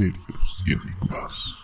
misterios 0.00 0.64
y 0.66 0.72
enigmas. 0.72 1.56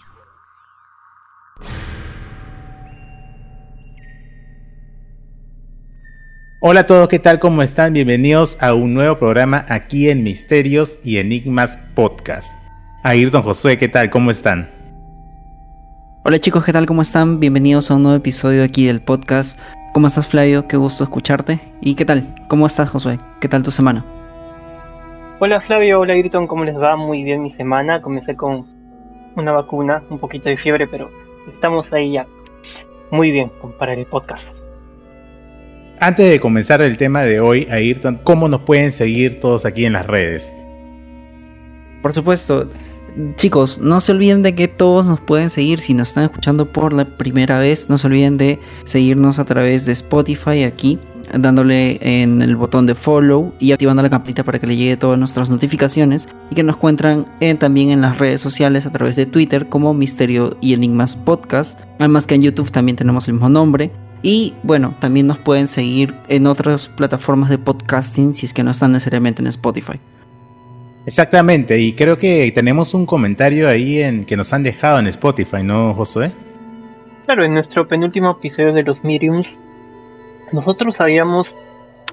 Hola 6.60 6.80
a 6.80 6.86
todos, 6.86 7.08
¿qué 7.08 7.18
tal? 7.18 7.38
¿Cómo 7.38 7.62
están? 7.62 7.92
Bienvenidos 7.92 8.58
a 8.60 8.74
un 8.74 8.94
nuevo 8.94 9.16
programa 9.16 9.64
aquí 9.68 10.10
en 10.10 10.22
Misterios 10.24 10.98
y 11.04 11.18
Enigmas 11.18 11.76
Podcast. 11.94 12.50
Ayrton 13.02 13.42
Josué, 13.42 13.78
¿qué 13.78 13.88
tal? 13.88 14.10
¿Cómo 14.10 14.30
están? 14.30 14.68
Hola 16.24 16.38
chicos, 16.40 16.64
¿qué 16.64 16.72
tal? 16.72 16.86
¿Cómo 16.86 17.02
están? 17.02 17.38
Bienvenidos 17.38 17.90
a 17.90 17.94
un 17.94 18.02
nuevo 18.02 18.16
episodio 18.16 18.64
aquí 18.64 18.86
del 18.86 19.00
podcast. 19.00 19.58
¿Cómo 19.94 20.08
estás 20.08 20.26
Flavio? 20.26 20.66
Qué 20.66 20.76
gusto 20.76 21.04
escucharte. 21.04 21.60
¿Y 21.80 21.94
qué 21.94 22.04
tal? 22.04 22.34
¿Cómo 22.48 22.66
estás 22.66 22.90
Josué? 22.90 23.20
¿Qué 23.40 23.48
tal 23.48 23.62
tu 23.62 23.70
semana? 23.70 24.04
Hola 25.38 25.60
Flavio, 25.60 26.00
hola 26.00 26.14
Ayrton, 26.14 26.46
¿cómo 26.46 26.64
les 26.64 26.78
va? 26.78 26.96
Muy 26.96 27.22
bien 27.22 27.42
mi 27.42 27.50
semana. 27.50 28.00
Comencé 28.00 28.34
con 28.34 28.64
una 29.36 29.52
vacuna, 29.52 30.02
un 30.08 30.18
poquito 30.18 30.48
de 30.48 30.56
fiebre, 30.56 30.86
pero 30.86 31.10
estamos 31.46 31.92
ahí 31.92 32.12
ya. 32.12 32.26
Muy 33.10 33.30
bien 33.30 33.52
para 33.78 33.92
el 33.92 34.06
podcast. 34.06 34.48
Antes 36.00 36.30
de 36.30 36.40
comenzar 36.40 36.80
el 36.80 36.96
tema 36.96 37.22
de 37.22 37.40
hoy, 37.40 37.68
Ayrton, 37.70 38.18
¿cómo 38.24 38.48
nos 38.48 38.62
pueden 38.62 38.90
seguir 38.92 39.38
todos 39.38 39.66
aquí 39.66 39.84
en 39.84 39.92
las 39.92 40.06
redes? 40.06 40.54
Por 42.00 42.14
supuesto, 42.14 42.70
chicos, 43.34 43.78
no 43.78 44.00
se 44.00 44.12
olviden 44.12 44.42
de 44.42 44.54
que 44.54 44.68
todos 44.68 45.06
nos 45.06 45.20
pueden 45.20 45.50
seguir 45.50 45.80
si 45.80 45.92
nos 45.92 46.08
están 46.08 46.24
escuchando 46.24 46.72
por 46.72 46.94
la 46.94 47.04
primera 47.04 47.58
vez. 47.58 47.90
No 47.90 47.98
se 47.98 48.06
olviden 48.06 48.38
de 48.38 48.58
seguirnos 48.84 49.38
a 49.38 49.44
través 49.44 49.84
de 49.84 49.92
Spotify 49.92 50.64
aquí, 50.64 50.98
dándole 51.32 51.98
en 52.00 52.42
el 52.42 52.56
botón 52.56 52.86
de 52.86 52.94
follow 52.94 53.52
y 53.58 53.72
activando 53.72 54.02
la 54.02 54.10
campanita 54.10 54.44
para 54.44 54.58
que 54.58 54.66
le 54.66 54.76
llegue 54.76 54.96
todas 54.96 55.18
nuestras 55.18 55.50
notificaciones 55.50 56.28
y 56.50 56.54
que 56.54 56.62
nos 56.62 56.76
encuentran 56.76 57.26
también 57.58 57.90
en 57.90 58.00
las 58.00 58.18
redes 58.18 58.40
sociales 58.40 58.86
a 58.86 58.92
través 58.92 59.16
de 59.16 59.26
Twitter 59.26 59.68
como 59.68 59.94
Misterio 59.94 60.56
y 60.60 60.74
Enigmas 60.74 61.16
Podcast. 61.16 61.80
Además 61.98 62.26
que 62.26 62.34
en 62.34 62.42
YouTube 62.42 62.70
también 62.70 62.96
tenemos 62.96 63.28
el 63.28 63.34
mismo 63.34 63.48
nombre. 63.48 63.90
Y 64.22 64.54
bueno, 64.62 64.96
también 64.98 65.26
nos 65.26 65.38
pueden 65.38 65.68
seguir 65.68 66.14
en 66.28 66.46
otras 66.46 66.88
plataformas 66.88 67.50
de 67.50 67.58
podcasting 67.58 68.34
si 68.34 68.46
es 68.46 68.52
que 68.52 68.64
no 68.64 68.70
están 68.70 68.92
necesariamente 68.92 69.42
en 69.42 69.48
Spotify. 69.48 70.00
Exactamente, 71.06 71.78
y 71.78 71.92
creo 71.92 72.18
que 72.18 72.50
tenemos 72.52 72.92
un 72.92 73.06
comentario 73.06 73.68
ahí 73.68 74.02
en 74.02 74.24
que 74.24 74.36
nos 74.36 74.52
han 74.52 74.64
dejado 74.64 74.98
en 74.98 75.06
Spotify, 75.06 75.62
¿no, 75.62 75.94
Josué? 75.94 76.32
Claro, 77.26 77.44
en 77.44 77.54
nuestro 77.54 77.86
penúltimo 77.86 78.32
episodio 78.32 78.72
de 78.72 78.82
los 78.82 79.04
Mediums, 79.04 79.56
nosotros 80.52 81.00
habíamos 81.00 81.54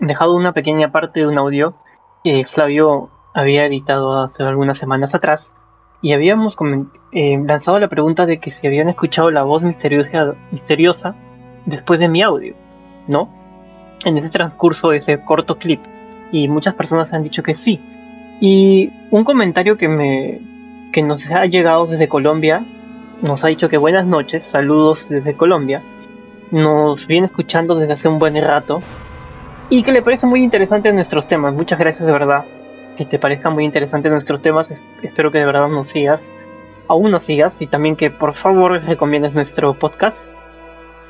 dejado 0.01 0.35
una 0.35 0.53
pequeña 0.53 0.91
parte 0.91 1.21
de 1.21 1.27
un 1.27 1.37
audio 1.37 1.75
que 2.23 2.45
Flavio 2.45 3.09
había 3.33 3.65
editado 3.65 4.21
hace 4.21 4.43
algunas 4.43 4.77
semanas 4.77 5.13
atrás 5.13 5.51
y 6.01 6.13
habíamos 6.13 6.55
eh, 7.13 7.41
lanzado 7.45 7.79
la 7.79 7.87
pregunta 7.87 8.25
de 8.25 8.39
que 8.39 8.51
si 8.51 8.67
habían 8.67 8.89
escuchado 8.89 9.31
la 9.31 9.43
voz 9.43 9.63
misteriosa, 9.63 10.35
misteriosa 10.51 11.15
después 11.65 11.99
de 11.99 12.09
mi 12.09 12.21
audio, 12.21 12.55
¿no? 13.07 13.29
En 14.03 14.17
ese 14.17 14.29
transcurso 14.29 14.91
ese 14.91 15.23
corto 15.23 15.57
clip. 15.57 15.81
Y 16.31 16.49
muchas 16.49 16.75
personas 16.75 17.13
han 17.13 17.23
dicho 17.23 17.41
que 17.41 17.53
sí. 17.53 17.79
Y 18.41 18.91
un 19.11 19.23
comentario 19.23 19.77
que 19.77 19.87
me 19.87 20.41
que 20.91 21.01
nos 21.01 21.25
ha 21.31 21.45
llegado 21.45 21.85
desde 21.87 22.07
Colombia 22.09 22.65
nos 23.21 23.43
ha 23.43 23.47
dicho 23.47 23.69
que 23.69 23.77
buenas 23.77 24.05
noches, 24.05 24.43
saludos 24.43 25.07
desde 25.07 25.35
Colombia. 25.35 25.81
Nos 26.53 27.07
viene 27.07 27.25
escuchando 27.25 27.75
desde 27.75 27.93
hace 27.93 28.07
un 28.07 28.19
buen 28.19 28.39
rato 28.39 28.79
y 29.71 29.81
que 29.81 29.91
le 29.91 30.03
parece 30.03 30.27
muy 30.27 30.43
interesante 30.43 30.93
nuestros 30.93 31.27
temas. 31.27 31.51
Muchas 31.55 31.79
gracias 31.79 32.05
de 32.05 32.11
verdad. 32.11 32.45
Que 32.95 33.05
te 33.05 33.17
parezcan 33.17 33.53
muy 33.53 33.65
interesantes 33.65 34.11
nuestros 34.11 34.39
temas. 34.39 34.69
Espero 35.01 35.31
que 35.31 35.39
de 35.39 35.47
verdad 35.47 35.67
nos 35.67 35.88
sigas. 35.88 36.22
Aún 36.88 37.09
nos 37.09 37.23
sigas 37.23 37.55
y 37.59 37.66
también 37.66 37.95
que 37.95 38.11
por 38.11 38.35
favor 38.35 38.79
recomiendes 38.83 39.33
nuestro 39.33 39.73
podcast 39.73 40.16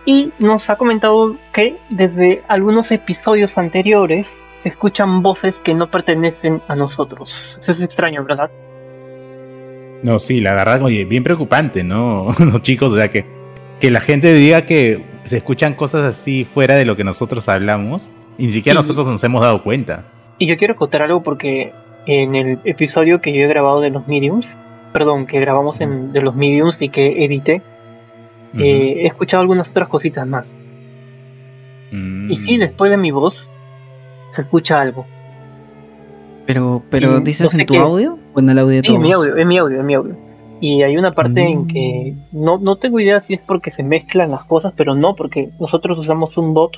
y 0.06 0.32
nos 0.40 0.70
ha 0.70 0.78
comentado 0.78 1.36
que 1.52 1.76
desde 1.90 2.42
algunos 2.48 2.90
episodios 2.92 3.58
anteriores 3.58 4.34
se 4.62 4.70
escuchan 4.70 5.22
voces 5.24 5.60
que 5.60 5.74
no 5.74 5.92
pertenecen 5.92 6.62
a 6.70 6.76
nosotros. 6.78 7.60
Eso 7.62 7.74
es 7.74 7.82
extraño, 7.82 8.24
¿verdad? 8.24 8.50
No, 10.04 10.20
sí, 10.20 10.40
la 10.40 10.54
verdad, 10.54 10.82
oye, 10.84 11.04
bien 11.04 11.26
preocupante, 11.26 11.84
¿no? 11.84 12.30
no 12.40 12.60
chicos, 12.60 12.94
o 12.94 12.96
sea, 12.96 13.10
que, 13.10 13.26
que 13.82 13.90
la 13.90 14.00
gente 14.00 14.34
diga 14.34 14.62
que 14.62 15.12
se 15.26 15.38
escuchan 15.38 15.74
cosas 15.74 16.06
así 16.06 16.46
fuera 16.46 16.76
de 16.76 16.86
lo 16.86 16.96
que 16.96 17.04
nosotros 17.04 17.48
hablamos, 17.50 18.12
y 18.38 18.48
ni 18.48 18.52
siquiera 18.52 18.76
nosotros 18.80 19.08
nos 19.08 19.24
hemos 19.24 19.42
dado 19.42 19.64
cuenta. 19.64 20.06
Y 20.40 20.48
yo 20.48 20.58
quiero 20.58 20.76
contar 20.76 21.02
algo 21.02 21.24
porque 21.24 21.72
en 22.06 22.36
el 22.36 22.60
episodio 22.66 23.22
que 23.22 23.34
yo 23.34 23.42
he 23.46 23.48
grabado 23.48 23.80
de 23.80 23.90
los 23.90 24.08
mediums, 24.08 24.54
perdón, 24.92 25.26
que 25.26 25.40
grabamos 25.40 25.80
en, 25.82 26.12
de 26.12 26.22
los 26.22 26.36
mediums 26.36 26.82
y 26.82 26.90
que 26.90 27.24
edité, 27.26 27.62
eh, 28.58 29.02
he 29.02 29.08
escuchado 29.08 29.42
algunas 29.42 29.68
otras 29.70 29.88
cositas 29.88 30.28
más. 30.28 30.48
Y 31.92 32.36
sí, 32.36 32.58
mm. 32.58 32.60
después 32.60 32.90
de 32.90 32.98
mi 32.98 33.12
voz 33.12 33.48
se 34.32 34.42
escucha 34.42 34.82
algo. 34.82 35.06
Pero, 36.46 36.84
pero 36.90 37.20
¿dices 37.22 37.54
en 37.54 37.66
tu 37.66 37.76
audio 37.76 38.20
o 38.34 38.40
en 38.40 38.50
el 38.50 38.60
audio 38.60 38.76
de 38.78 38.82
todos? 38.82 38.96
En 38.96 39.02
mi 39.02 39.14
audio, 39.14 39.38
en 39.38 39.48
mi 39.48 39.58
audio, 39.58 39.80
en 39.80 39.86
mi 39.86 39.94
audio. 39.94 40.18
Y 40.64 40.82
hay 40.82 40.96
una 40.96 41.12
parte 41.12 41.42
en 41.42 41.64
mm. 41.64 41.68
que 41.68 42.16
no, 42.32 42.58
no 42.58 42.78
tengo 42.78 42.98
idea 42.98 43.20
si 43.20 43.34
es 43.34 43.42
porque 43.42 43.70
se 43.70 43.84
mezclan 43.84 44.32
las 44.32 44.46
cosas, 44.46 44.72
pero 44.78 44.96
no, 44.96 45.14
porque 45.14 45.50
nosotros 45.60 46.00
usamos 46.00 46.38
un 46.38 46.54
bot. 46.54 46.78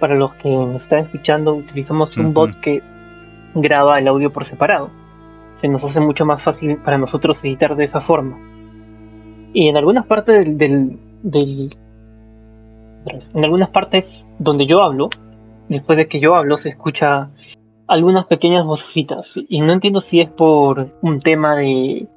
Para 0.00 0.16
los 0.16 0.34
que 0.34 0.48
nos 0.48 0.82
están 0.82 1.04
escuchando, 1.04 1.54
utilizamos 1.54 2.16
un 2.16 2.34
bot 2.34 2.58
que 2.58 2.82
graba 3.54 4.00
el 4.00 4.08
audio 4.08 4.32
por 4.32 4.44
separado. 4.44 4.90
Se 5.60 5.68
nos 5.68 5.84
hace 5.84 6.00
mucho 6.00 6.26
más 6.26 6.42
fácil 6.42 6.78
para 6.78 6.98
nosotros 6.98 7.44
editar 7.44 7.76
de 7.76 7.84
esa 7.84 8.00
forma. 8.00 8.40
Y 9.52 9.68
en 9.68 9.76
algunas 9.76 10.04
partes 10.06 10.58
del, 10.58 10.98
del, 11.22 11.76
en 13.32 13.44
algunas 13.44 13.68
partes 13.68 14.26
donde 14.40 14.66
yo 14.66 14.82
hablo, 14.82 15.10
después 15.68 15.96
de 15.96 16.08
que 16.08 16.18
yo 16.18 16.34
hablo 16.34 16.56
se 16.56 16.70
escucha 16.70 17.30
algunas 17.86 18.26
pequeñas 18.26 18.66
vocecitas 18.66 19.32
y 19.48 19.60
no 19.60 19.72
entiendo 19.72 20.00
si 20.00 20.20
es 20.20 20.28
por 20.28 20.90
un 21.02 21.20
tema 21.20 21.54
de 21.54 22.08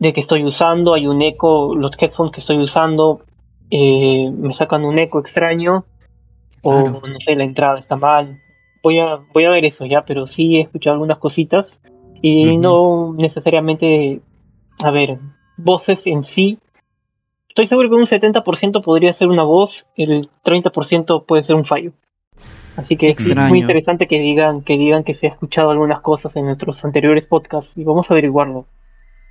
de 0.00 0.12
que 0.12 0.20
estoy 0.20 0.42
usando, 0.44 0.94
hay 0.94 1.06
un 1.06 1.22
eco, 1.22 1.76
los 1.76 1.92
headphones 2.00 2.32
que 2.32 2.40
estoy 2.40 2.58
usando 2.58 3.20
eh, 3.70 4.30
me 4.32 4.52
sacan 4.52 4.84
un 4.84 4.98
eco 4.98 5.20
extraño 5.20 5.84
o 6.62 6.90
no 6.90 7.20
sé, 7.20 7.36
la 7.36 7.44
entrada 7.44 7.78
está 7.78 7.96
mal. 7.96 8.40
Voy 8.82 8.98
a 8.98 9.20
voy 9.32 9.44
a 9.44 9.50
ver 9.50 9.64
eso 9.64 9.86
ya, 9.86 10.04
pero 10.04 10.26
sí 10.26 10.56
he 10.56 10.62
escuchado 10.62 10.94
algunas 10.94 11.18
cositas 11.18 11.78
y 12.22 12.56
no 12.56 13.14
necesariamente 13.16 14.20
a 14.82 14.90
ver, 14.90 15.18
voces 15.58 16.06
en 16.06 16.22
sí, 16.22 16.58
estoy 17.48 17.66
seguro 17.66 17.90
que 17.90 17.96
un 17.96 18.06
70% 18.06 18.82
podría 18.82 19.12
ser 19.12 19.28
una 19.28 19.42
voz, 19.42 19.84
el 19.96 20.30
30% 20.44 21.26
puede 21.26 21.42
ser 21.42 21.56
un 21.56 21.66
fallo. 21.66 21.92
Así 22.76 22.96
que 22.96 23.06
es 23.06 23.36
muy 23.36 23.58
interesante 23.58 24.06
que 24.06 24.18
digan, 24.18 24.62
que 24.62 24.78
digan 24.78 25.04
que 25.04 25.12
se 25.12 25.26
ha 25.26 25.28
escuchado 25.28 25.70
algunas 25.70 26.00
cosas 26.00 26.34
en 26.36 26.46
nuestros 26.46 26.82
anteriores 26.84 27.26
podcasts 27.26 27.76
y 27.76 27.84
vamos 27.84 28.10
a 28.10 28.14
averiguarlo. 28.14 28.64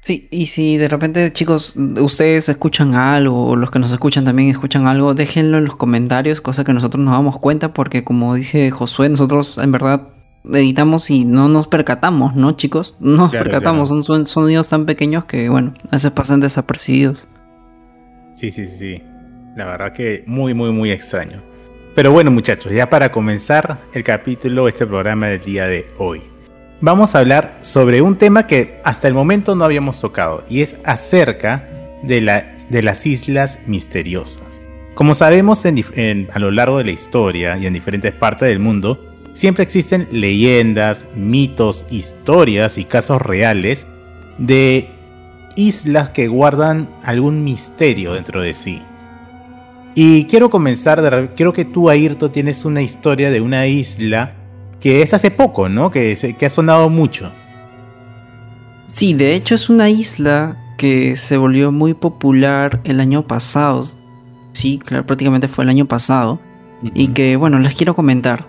Sí, 0.01 0.27
y 0.31 0.45
si 0.45 0.77
de 0.77 0.87
repente, 0.87 1.31
chicos, 1.33 1.75
ustedes 1.99 2.47
escuchan 2.47 2.95
algo, 2.95 3.47
o 3.47 3.55
los 3.55 3.69
que 3.69 3.79
nos 3.79 3.91
escuchan 3.91 4.23
también 4.23 4.49
escuchan 4.49 4.87
algo, 4.87 5.13
déjenlo 5.13 5.57
en 5.57 5.65
los 5.65 5.75
comentarios, 5.75 6.41
cosa 6.41 6.63
que 6.63 6.73
nosotros 6.73 7.03
nos 7.03 7.13
damos 7.13 7.37
cuenta, 7.37 7.73
porque 7.73 8.03
como 8.03 8.35
dije 8.35 8.71
Josué, 8.71 9.09
nosotros 9.09 9.57
en 9.57 9.71
verdad 9.71 10.07
editamos 10.45 11.09
y 11.09 11.25
no 11.25 11.49
nos 11.49 11.67
percatamos, 11.67 12.35
¿no, 12.35 12.53
chicos? 12.53 12.95
No 12.99 13.17
nos 13.17 13.31
percatamos, 13.31 13.89
son 13.89 14.25
sonidos 14.25 14.69
tan 14.69 14.85
pequeños 14.85 15.25
que, 15.25 15.49
bueno, 15.49 15.73
a 15.89 15.91
veces 15.91 16.11
pasan 16.11 16.39
desapercibidos. 16.39 17.27
Sí, 18.33 18.51
sí, 18.51 18.67
sí. 18.67 19.01
La 19.55 19.65
verdad 19.65 19.91
que 19.91 20.23
muy, 20.25 20.53
muy, 20.53 20.71
muy 20.71 20.91
extraño. 20.91 21.41
Pero 21.95 22.11
bueno, 22.13 22.31
muchachos, 22.31 22.71
ya 22.71 22.89
para 22.89 23.11
comenzar 23.11 23.77
el 23.93 24.03
capítulo, 24.03 24.69
este 24.69 24.85
programa 24.87 25.27
del 25.27 25.41
día 25.41 25.65
de 25.65 25.85
hoy, 25.97 26.21
vamos 26.81 27.15
a 27.15 27.19
hablar 27.19 27.59
sobre 27.61 28.01
un 28.01 28.15
tema 28.15 28.47
que 28.47 28.79
hasta 28.83 29.07
el 29.07 29.13
momento 29.13 29.55
no 29.55 29.65
habíamos 29.65 29.99
tocado 29.99 30.43
y 30.49 30.61
es 30.61 30.77
acerca 30.83 31.67
de, 32.03 32.21
la, 32.21 32.53
de 32.69 32.83
las 32.83 33.05
islas 33.05 33.59
misteriosas. 33.67 34.43
Como 34.95 35.13
sabemos 35.13 35.63
a 35.65 36.39
lo 36.39 36.51
largo 36.51 36.77
de 36.77 36.83
la 36.83 36.91
historia 36.91 37.57
y 37.57 37.65
en 37.65 37.73
diferentes 37.73 38.11
partes 38.11 38.49
del 38.49 38.59
mundo, 38.59 39.09
Siempre 39.39 39.63
existen 39.63 40.07
leyendas, 40.11 41.05
mitos, 41.15 41.85
historias 41.89 42.77
y 42.77 42.83
casos 42.83 43.21
reales 43.21 43.85
de 44.37 44.89
islas 45.55 46.09
que 46.09 46.27
guardan 46.27 46.89
algún 47.03 47.43
misterio 47.43 48.13
dentro 48.13 48.41
de 48.41 48.53
sí. 48.53 48.81
Y 49.95 50.25
quiero 50.25 50.49
comenzar, 50.49 51.01
de, 51.01 51.29
quiero 51.35 51.53
que 51.53 51.65
tú, 51.65 51.89
Ayrto, 51.89 52.31
tienes 52.31 52.65
una 52.65 52.81
historia 52.81 53.31
de 53.31 53.41
una 53.41 53.67
isla 53.67 54.33
que 54.79 55.01
es 55.01 55.13
hace 55.13 55.31
poco, 55.31 55.69
¿no? 55.69 55.91
Que, 55.91 56.15
que 56.37 56.45
ha 56.45 56.49
sonado 56.49 56.89
mucho. 56.89 57.31
Sí, 58.87 59.13
de 59.13 59.35
hecho 59.35 59.55
es 59.55 59.69
una 59.69 59.89
isla 59.89 60.57
que 60.77 61.15
se 61.15 61.37
volvió 61.37 61.71
muy 61.71 61.93
popular 61.93 62.79
el 62.83 62.99
año 62.99 63.27
pasado. 63.27 63.83
Sí, 64.53 64.79
claro, 64.83 65.05
prácticamente 65.05 65.47
fue 65.47 65.63
el 65.63 65.69
año 65.69 65.85
pasado. 65.85 66.39
Y 66.93 67.09
que, 67.09 67.35
bueno, 67.35 67.59
les 67.59 67.75
quiero 67.75 67.93
comentar. 67.93 68.47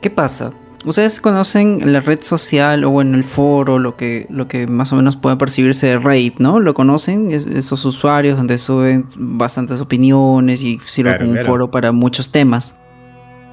¿Qué 0.00 0.10
pasa? 0.10 0.52
Ustedes 0.84 1.20
conocen 1.20 1.92
la 1.92 2.00
red 2.00 2.20
social 2.22 2.84
o 2.84 3.00
en 3.00 3.14
el 3.14 3.24
foro, 3.24 3.78
lo 3.78 3.96
que, 3.96 4.26
lo 4.30 4.46
que 4.46 4.66
más 4.66 4.92
o 4.92 4.96
menos 4.96 5.16
puede 5.16 5.36
percibirse 5.36 5.86
de 5.88 5.98
Rape, 5.98 6.34
¿no? 6.38 6.60
¿Lo 6.60 6.74
conocen? 6.74 7.30
esos 7.30 7.84
usuarios 7.84 8.36
donde 8.36 8.58
suben 8.58 9.06
bastantes 9.16 9.80
opiniones 9.80 10.62
y 10.62 10.78
sirve 10.84 11.18
como 11.18 11.32
un 11.32 11.38
foro 11.38 11.70
para 11.70 11.92
muchos 11.92 12.30
temas. 12.30 12.76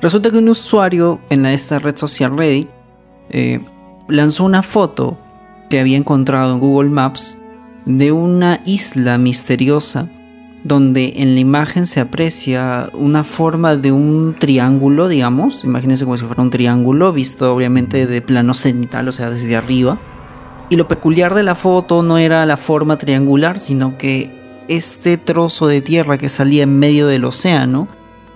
Resulta 0.03 0.31
que 0.31 0.37
un 0.37 0.49
usuario 0.49 1.21
en 1.29 1.45
esta 1.45 1.79
red 1.79 1.95
social 1.95 2.37
Reddit 2.37 2.67
eh, 3.29 3.61
lanzó 4.09 4.43
una 4.43 4.61
foto 4.61 5.17
que 5.69 5.79
había 5.79 5.97
encontrado 5.97 6.53
en 6.53 6.59
Google 6.59 6.89
Maps 6.89 7.37
de 7.85 8.11
una 8.11 8.61
isla 8.65 9.17
misteriosa 9.17 10.09
donde 10.65 11.13
en 11.15 11.35
la 11.35 11.39
imagen 11.39 11.85
se 11.85 12.01
aprecia 12.01 12.89
una 12.93 13.23
forma 13.23 13.77
de 13.77 13.93
un 13.93 14.35
triángulo, 14.37 15.07
digamos, 15.07 15.63
imagínense 15.63 16.03
como 16.03 16.17
si 16.17 16.25
fuera 16.25 16.43
un 16.43 16.49
triángulo, 16.49 17.13
visto 17.13 17.55
obviamente 17.55 18.05
de 18.05 18.21
plano 18.21 18.53
cenital, 18.53 19.07
o 19.07 19.13
sea, 19.13 19.29
desde 19.29 19.55
arriba. 19.55 20.01
Y 20.69 20.75
lo 20.75 20.89
peculiar 20.89 21.33
de 21.33 21.43
la 21.43 21.55
foto 21.55 22.03
no 22.03 22.17
era 22.17 22.45
la 22.45 22.57
forma 22.57 22.97
triangular, 22.97 23.57
sino 23.57 23.97
que 23.97 24.29
este 24.67 25.15
trozo 25.15 25.67
de 25.67 25.79
tierra 25.79 26.17
que 26.17 26.27
salía 26.27 26.63
en 26.63 26.77
medio 26.77 27.07
del 27.07 27.23
océano 27.23 27.87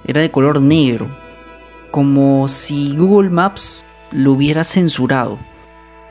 era 0.05 0.21
de 0.21 0.31
color 0.31 0.61
negro, 0.61 1.09
como 1.97 2.47
si 2.47 2.95
Google 2.95 3.31
Maps 3.31 3.83
lo 4.11 4.33
hubiera 4.33 4.63
censurado. 4.63 5.39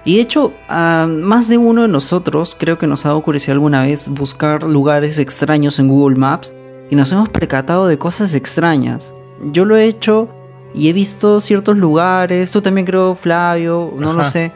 Y 0.05 0.17
de 0.17 0.23
hecho, 0.23 0.53
a 0.69 1.07
más 1.09 1.47
de 1.47 1.59
uno 1.59 1.83
de 1.83 1.89
nosotros 1.89 2.57
creo 2.59 2.77
que 2.77 2.89
nos 2.89 3.07
ha 3.07 3.11
dado 3.11 3.23
curiosidad 3.23 3.53
alguna 3.53 3.85
vez 3.85 4.09
buscar 4.09 4.65
lugares 4.65 5.17
extraños 5.17 5.79
en 5.79 5.87
Google 5.87 6.17
Maps 6.17 6.53
y 6.91 6.97
nos 6.97 7.13
hemos 7.13 7.29
percatado 7.29 7.87
de 7.87 7.99
cosas 7.99 8.35
extrañas. 8.35 9.15
Yo 9.53 9.65
lo 9.65 9.77
he 9.77 9.85
hecho 9.85 10.29
y 10.75 10.89
he 10.89 10.93
visto 10.93 11.41
ciertos 11.41 11.77
lugares, 11.77 12.51
tú 12.51 12.61
también 12.61 12.85
creo, 12.85 13.15
Flavio, 13.15 13.95
no 13.97 14.13
lo 14.13 14.25
sé. 14.25 14.51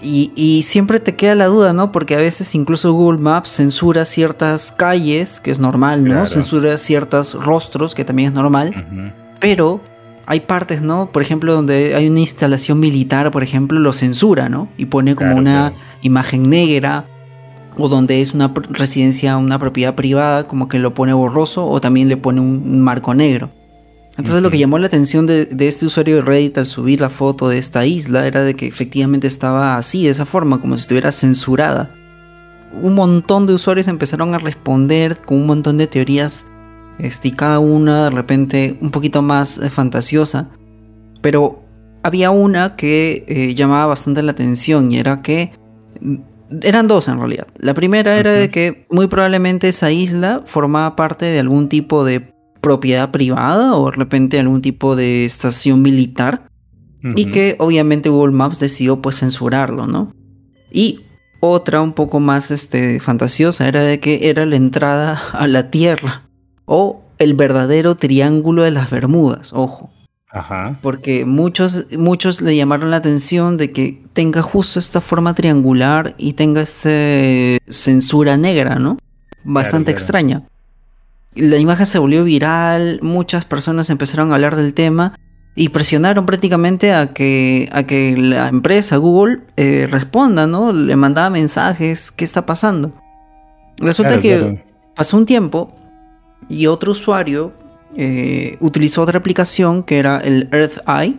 y, 0.00 0.62
siempre 0.62 1.00
te 1.00 1.16
queda 1.16 1.34
la 1.34 1.46
duda, 1.46 1.72
¿no? 1.72 1.90
Porque 1.90 2.14
a 2.14 2.18
veces 2.18 2.54
incluso 2.54 2.92
Google 2.92 3.18
Maps 3.18 3.50
censura 3.50 4.04
ciertas 4.04 4.70
calles, 4.70 5.40
que 5.40 5.50
es 5.50 5.58
normal, 5.58 6.04
¿no? 6.04 6.26
Censura 6.26 6.78
ciertos 6.78 7.34
rostros, 7.34 7.96
que 7.96 8.04
también 8.04 8.28
es 8.28 8.34
normal. 8.36 9.12
Pero 9.40 9.80
hay 10.30 10.38
partes, 10.38 10.80
¿no? 10.80 11.10
Por 11.10 11.22
ejemplo, 11.22 11.52
donde 11.52 11.96
hay 11.96 12.08
una 12.08 12.20
instalación 12.20 12.78
militar, 12.78 13.32
por 13.32 13.42
ejemplo, 13.42 13.80
lo 13.80 13.92
censura, 13.92 14.48
¿no? 14.48 14.68
Y 14.76 14.86
pone 14.86 15.16
como 15.16 15.34
una 15.34 15.72
imagen 16.02 16.48
negra. 16.48 17.04
O 17.76 17.88
donde 17.88 18.20
es 18.20 18.32
una 18.32 18.54
residencia, 18.70 19.36
una 19.38 19.58
propiedad 19.58 19.96
privada, 19.96 20.46
como 20.46 20.68
que 20.68 20.78
lo 20.78 20.94
pone 20.94 21.12
borroso 21.12 21.66
o 21.66 21.80
también 21.80 22.08
le 22.08 22.16
pone 22.16 22.40
un 22.40 22.80
marco 22.80 23.12
negro. 23.12 23.50
Entonces 24.18 24.40
lo 24.40 24.52
que 24.52 24.58
llamó 24.58 24.78
la 24.78 24.86
atención 24.86 25.26
de, 25.26 25.48
este 25.58 25.86
usuario 25.86 26.16
de 26.16 26.22
Reddit 26.22 26.58
al 26.58 26.66
subir 26.66 27.00
la 27.00 27.10
foto 27.10 27.48
de 27.48 27.58
esta 27.58 27.84
isla 27.84 28.24
era 28.24 28.44
de 28.44 28.54
que 28.54 28.68
efectivamente 28.68 29.26
estaba 29.26 29.76
así, 29.76 30.04
de 30.04 30.10
esa 30.10 30.26
forma, 30.26 30.60
como 30.60 30.76
si 30.76 30.82
estuviera 30.82 31.10
censurada. 31.10 31.92
Un 32.80 32.94
montón 32.94 33.48
de 33.48 33.54
usuarios 33.54 33.88
empezaron 33.88 34.32
a 34.32 34.38
responder 34.38 35.16
con 35.16 35.38
un 35.38 35.46
montón 35.46 35.76
de 35.76 35.88
teorías 35.88 36.46
este, 37.02 37.28
y 37.28 37.32
cada 37.32 37.58
una 37.58 38.04
de 38.04 38.10
repente 38.10 38.78
un 38.80 38.90
poquito 38.90 39.22
más 39.22 39.58
eh, 39.58 39.70
fantasiosa. 39.70 40.48
Pero 41.20 41.62
había 42.02 42.30
una 42.30 42.76
que 42.76 43.24
eh, 43.28 43.54
llamaba 43.54 43.86
bastante 43.86 44.22
la 44.22 44.32
atención 44.32 44.90
y 44.90 44.98
era 44.98 45.22
que 45.22 45.52
mm, 46.00 46.16
eran 46.62 46.88
dos 46.88 47.08
en 47.08 47.18
realidad. 47.18 47.46
La 47.58 47.74
primera 47.74 48.18
era 48.18 48.32
de 48.32 48.50
que 48.50 48.86
muy 48.90 49.06
probablemente 49.06 49.68
esa 49.68 49.90
isla 49.90 50.42
formaba 50.44 50.96
parte 50.96 51.26
de 51.26 51.38
algún 51.38 51.68
tipo 51.68 52.04
de 52.04 52.32
propiedad 52.60 53.10
privada 53.10 53.76
o 53.76 53.90
de 53.90 53.96
repente 53.96 54.38
algún 54.38 54.60
tipo 54.60 54.96
de 54.96 55.24
estación 55.24 55.82
militar 55.82 56.50
y 57.16 57.26
que 57.30 57.56
obviamente 57.58 58.10
Google 58.10 58.34
Maps 58.34 58.60
decidió 58.60 59.00
pues 59.00 59.20
censurarlo, 59.20 59.86
¿no? 59.86 60.12
Y 60.70 61.00
otra 61.40 61.80
un 61.80 61.94
poco 61.94 62.20
más 62.20 62.50
este, 62.50 63.00
fantasiosa 63.00 63.66
era 63.66 63.82
de 63.82 64.00
que 64.00 64.28
era 64.28 64.44
la 64.44 64.56
entrada 64.56 65.18
a 65.32 65.46
la 65.46 65.70
Tierra 65.70 66.29
o 66.72 67.02
el 67.18 67.34
verdadero 67.34 67.96
triángulo 67.96 68.62
de 68.62 68.70
las 68.70 68.90
Bermudas, 68.90 69.52
ojo. 69.52 69.90
Ajá. 70.30 70.78
Porque 70.80 71.24
muchos, 71.24 71.86
muchos 71.98 72.40
le 72.40 72.54
llamaron 72.54 72.92
la 72.92 72.98
atención 72.98 73.56
de 73.56 73.72
que 73.72 74.00
tenga 74.12 74.40
justo 74.40 74.78
esta 74.78 75.00
forma 75.00 75.34
triangular 75.34 76.14
y 76.16 76.34
tenga 76.34 76.60
esta 76.60 77.58
censura 77.68 78.36
negra, 78.36 78.76
¿no? 78.76 78.98
Bastante 79.42 79.90
extraña. 79.90 80.44
La 81.34 81.56
imagen 81.56 81.86
se 81.86 81.98
volvió 81.98 82.22
viral, 82.22 83.00
muchas 83.02 83.44
personas 83.44 83.90
empezaron 83.90 84.30
a 84.30 84.36
hablar 84.36 84.54
del 84.54 84.72
tema 84.72 85.18
y 85.56 85.70
presionaron 85.70 86.24
prácticamente 86.24 86.92
a 86.92 87.12
que, 87.12 87.68
a 87.72 87.82
que 87.82 88.16
la 88.16 88.46
empresa 88.46 88.96
Google 88.96 89.40
eh, 89.56 89.88
responda, 89.90 90.46
¿no? 90.46 90.72
Le 90.72 90.94
mandaba 90.94 91.30
mensajes, 91.30 92.12
¿qué 92.12 92.24
está 92.24 92.46
pasando? 92.46 92.94
Resulta 93.78 94.20
que 94.20 94.64
pasó 94.94 95.16
un 95.16 95.26
tiempo 95.26 95.74
y 96.50 96.66
otro 96.66 96.92
usuario 96.92 97.52
eh, 97.96 98.56
utilizó 98.60 99.02
otra 99.02 99.18
aplicación 99.18 99.82
que 99.82 99.98
era 99.98 100.18
el 100.18 100.48
Earth 100.52 100.78
Eye, 100.86 101.16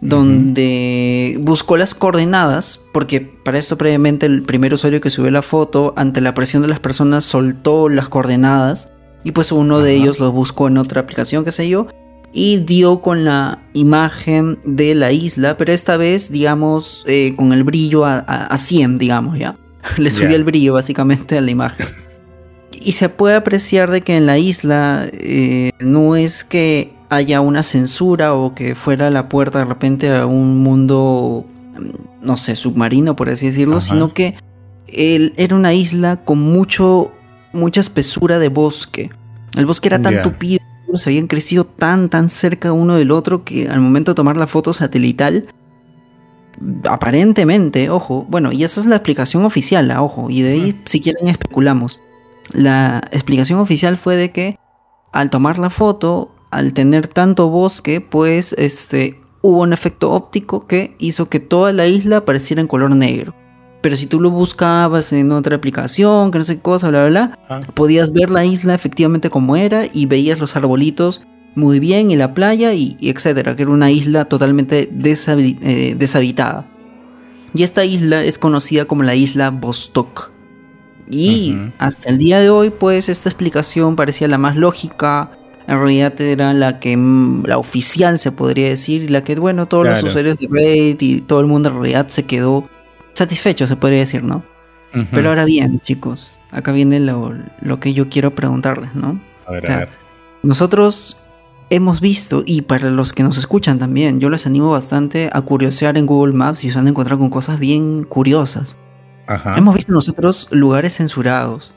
donde 0.00 1.38
buscó 1.40 1.78
las 1.78 1.94
coordenadas, 1.94 2.80
porque 2.92 3.20
para 3.20 3.58
esto 3.58 3.78
previamente 3.78 4.26
el 4.26 4.42
primer 4.42 4.74
usuario 4.74 5.00
que 5.00 5.08
subió 5.08 5.30
la 5.30 5.40
foto, 5.40 5.94
ante 5.96 6.20
la 6.20 6.34
presión 6.34 6.60
de 6.60 6.68
las 6.68 6.80
personas, 6.80 7.24
soltó 7.24 7.88
las 7.88 8.08
coordenadas, 8.10 8.92
y 9.22 9.32
pues 9.32 9.50
uno 9.50 9.80
de 9.80 9.94
ellos 9.94 10.20
lo 10.20 10.30
buscó 10.30 10.68
en 10.68 10.76
otra 10.76 11.00
aplicación, 11.00 11.44
qué 11.44 11.52
sé 11.52 11.68
yo, 11.68 11.86
y 12.34 12.58
dio 12.58 13.00
con 13.00 13.24
la 13.24 13.62
imagen 13.72 14.58
de 14.64 14.94
la 14.94 15.12
isla, 15.12 15.56
pero 15.56 15.72
esta 15.72 15.96
vez, 15.96 16.30
digamos, 16.30 17.04
eh, 17.06 17.34
con 17.36 17.52
el 17.52 17.64
brillo 17.64 18.04
a, 18.04 18.56
100, 18.56 18.98
digamos, 18.98 19.38
¿ya? 19.38 19.56
Le 19.96 20.10
subió 20.10 20.36
el 20.36 20.44
brillo 20.44 20.74
básicamente 20.74 21.38
a 21.38 21.40
la 21.40 21.50
imagen. 21.50 21.86
Y 22.84 22.92
se 22.92 23.08
puede 23.08 23.34
apreciar 23.34 23.90
de 23.90 24.02
que 24.02 24.16
en 24.16 24.26
la 24.26 24.36
isla 24.36 25.08
eh, 25.10 25.72
no 25.80 26.16
es 26.16 26.44
que 26.44 26.92
haya 27.08 27.40
una 27.40 27.62
censura 27.62 28.34
o 28.34 28.54
que 28.54 28.74
fuera 28.74 29.08
la 29.08 29.30
puerta 29.30 29.60
de 29.60 29.64
repente 29.64 30.14
a 30.14 30.26
un 30.26 30.58
mundo, 30.58 31.46
mm, 31.78 32.26
no 32.26 32.36
sé, 32.36 32.56
submarino, 32.56 33.16
por 33.16 33.30
así 33.30 33.46
decirlo, 33.46 33.80
sino 33.80 34.12
que 34.12 34.36
era 34.86 35.56
una 35.56 35.72
isla 35.72 36.24
con 36.24 36.38
mucho, 36.40 37.10
mucha 37.54 37.80
espesura 37.80 38.38
de 38.38 38.48
bosque. 38.48 39.10
El 39.56 39.64
bosque 39.64 39.88
era 39.88 40.02
tan 40.02 40.22
tupido, 40.22 40.60
se 40.94 41.08
habían 41.08 41.26
crecido 41.26 41.64
tan, 41.64 42.10
tan 42.10 42.28
cerca 42.28 42.72
uno 42.72 42.96
del 42.96 43.10
otro 43.10 43.44
que 43.44 43.68
al 43.68 43.80
momento 43.80 44.12
de 44.12 44.16
tomar 44.16 44.36
la 44.36 44.46
foto 44.46 44.74
satelital, 44.74 45.48
aparentemente, 46.84 47.88
ojo, 47.88 48.26
bueno, 48.28 48.52
y 48.52 48.62
esa 48.62 48.80
es 48.80 48.86
la 48.86 48.96
explicación 48.96 49.44
oficial, 49.44 49.90
ojo, 49.92 50.28
y 50.28 50.42
de 50.42 50.52
ahí 50.52 50.80
si 50.84 51.00
quieren 51.00 51.28
especulamos. 51.28 52.00
La 52.52 53.02
explicación 53.10 53.58
oficial 53.58 53.96
fue 53.96 54.16
de 54.16 54.30
que 54.30 54.58
al 55.12 55.30
tomar 55.30 55.58
la 55.58 55.70
foto, 55.70 56.34
al 56.50 56.74
tener 56.74 57.08
tanto 57.08 57.48
bosque, 57.48 58.00
pues 58.00 58.54
este 58.58 59.20
hubo 59.42 59.62
un 59.62 59.72
efecto 59.72 60.12
óptico 60.12 60.66
que 60.66 60.96
hizo 60.98 61.28
que 61.28 61.40
toda 61.40 61.72
la 61.72 61.86
isla 61.86 62.24
pareciera 62.24 62.60
en 62.60 62.68
color 62.68 62.94
negro. 62.94 63.34
Pero 63.82 63.96
si 63.96 64.06
tú 64.06 64.20
lo 64.20 64.30
buscabas 64.30 65.12
en 65.12 65.30
otra 65.32 65.56
aplicación, 65.56 66.30
que 66.30 66.38
no 66.38 66.44
sé 66.44 66.56
qué 66.56 66.62
cosa, 66.62 66.88
bla, 66.88 67.06
bla, 67.06 67.10
bla, 67.10 67.38
ah. 67.48 67.60
podías 67.74 68.12
ver 68.12 68.30
la 68.30 68.44
isla 68.44 68.74
efectivamente 68.74 69.28
como 69.28 69.56
era 69.56 69.84
y 69.92 70.06
veías 70.06 70.38
los 70.38 70.56
arbolitos 70.56 71.22
muy 71.54 71.78
bien 71.78 72.10
y 72.10 72.16
la 72.16 72.34
playa 72.34 72.72
y, 72.72 72.96
etcétera, 73.00 73.54
que 73.54 73.62
era 73.62 73.70
una 73.70 73.90
isla 73.90 74.24
totalmente 74.24 74.88
eh, 74.90 75.94
deshabitada. 75.96 76.66
Y 77.52 77.62
esta 77.62 77.84
isla 77.84 78.24
es 78.24 78.38
conocida 78.38 78.86
como 78.86 79.02
la 79.02 79.14
isla 79.14 79.50
Vostok. 79.50 80.33
Y 81.10 81.56
hasta 81.78 82.08
el 82.08 82.18
día 82.18 82.40
de 82.40 82.50
hoy, 82.50 82.70
pues 82.70 83.08
esta 83.08 83.28
explicación 83.28 83.96
parecía 83.96 84.28
la 84.28 84.38
más 84.38 84.56
lógica. 84.56 85.30
En 85.66 85.78
realidad 85.78 86.18
era 86.20 86.52
la 86.52 86.78
que 86.78 86.96
mm, 86.96 87.44
la 87.46 87.58
oficial 87.58 88.18
se 88.18 88.32
podría 88.32 88.68
decir, 88.68 89.04
y 89.04 89.08
la 89.08 89.24
que, 89.24 89.34
bueno, 89.36 89.66
todos 89.66 89.86
los 89.86 90.02
usuarios 90.02 90.38
de 90.38 90.48
Reddit 90.50 91.02
y 91.02 91.20
todo 91.20 91.40
el 91.40 91.46
mundo 91.46 91.68
en 91.70 91.74
realidad 91.76 92.08
se 92.08 92.24
quedó 92.24 92.68
satisfecho, 93.14 93.66
se 93.66 93.76
podría 93.76 94.00
decir, 94.00 94.22
¿no? 94.22 94.44
Pero 95.10 95.30
ahora 95.30 95.44
bien, 95.44 95.80
chicos, 95.80 96.38
acá 96.52 96.70
viene 96.70 97.00
lo, 97.00 97.34
que 97.80 97.94
yo 97.94 98.08
quiero 98.08 98.34
preguntarles, 98.34 98.94
¿no? 98.94 99.20
A 99.44 99.50
ver, 99.50 99.70
a 99.70 99.76
ver. 99.78 99.88
Nosotros 100.44 101.16
hemos 101.70 102.00
visto, 102.00 102.44
y 102.46 102.62
para 102.62 102.90
los 102.90 103.12
que 103.12 103.24
nos 103.24 103.36
escuchan 103.36 103.78
también, 103.78 104.20
yo 104.20 104.28
les 104.28 104.46
animo 104.46 104.70
bastante 104.70 105.30
a 105.32 105.40
curiosear 105.40 105.96
en 105.96 106.06
Google 106.06 106.34
Maps 106.34 106.64
y 106.64 106.70
se 106.70 106.76
van 106.76 106.86
a 106.86 106.90
encontrar 106.90 107.18
con 107.18 107.30
cosas 107.30 107.58
bien 107.58 108.04
curiosas. 108.04 108.78
Hemos 109.56 109.74
visto 109.74 109.92
nosotros 109.92 110.48
lugares 110.50 110.96
censurados 110.96 111.72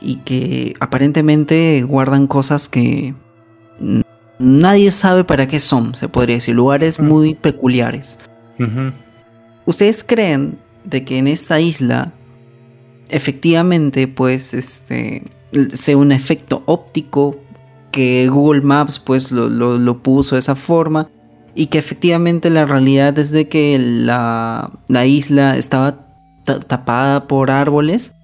y 0.00 0.16
que 0.16 0.74
aparentemente 0.80 1.82
guardan 1.82 2.26
cosas 2.26 2.68
que 2.68 3.14
nadie 4.38 4.90
sabe 4.90 5.24
para 5.24 5.48
qué 5.48 5.60
son, 5.60 5.94
se 5.94 6.08
podría 6.08 6.36
decir, 6.36 6.54
lugares 6.54 7.00
muy 7.00 7.34
peculiares. 7.34 8.18
¿Ustedes 9.66 10.02
creen 10.02 10.58
de 10.84 11.04
que 11.04 11.18
en 11.18 11.28
esta 11.28 11.60
isla 11.60 12.12
efectivamente 13.10 14.06
pues 14.08 14.54
este 14.54 15.24
sea 15.72 15.96
un 15.96 16.12
efecto 16.12 16.62
óptico 16.66 17.38
que 17.90 18.28
Google 18.28 18.60
Maps 18.62 18.98
pues 18.98 19.32
lo, 19.32 19.48
lo 19.48 20.02
puso 20.02 20.34
de 20.34 20.40
esa 20.40 20.54
forma 20.54 21.08
y 21.54 21.66
que 21.66 21.78
efectivamente 21.78 22.50
la 22.50 22.66
realidad 22.66 23.18
es 23.18 23.30
de 23.30 23.48
que 23.48 23.78
la, 23.78 24.70
la 24.88 25.06
isla 25.06 25.56
estaba 25.56 26.07
tapada 26.48 27.26
por 27.26 27.50
árboles. 27.50 28.14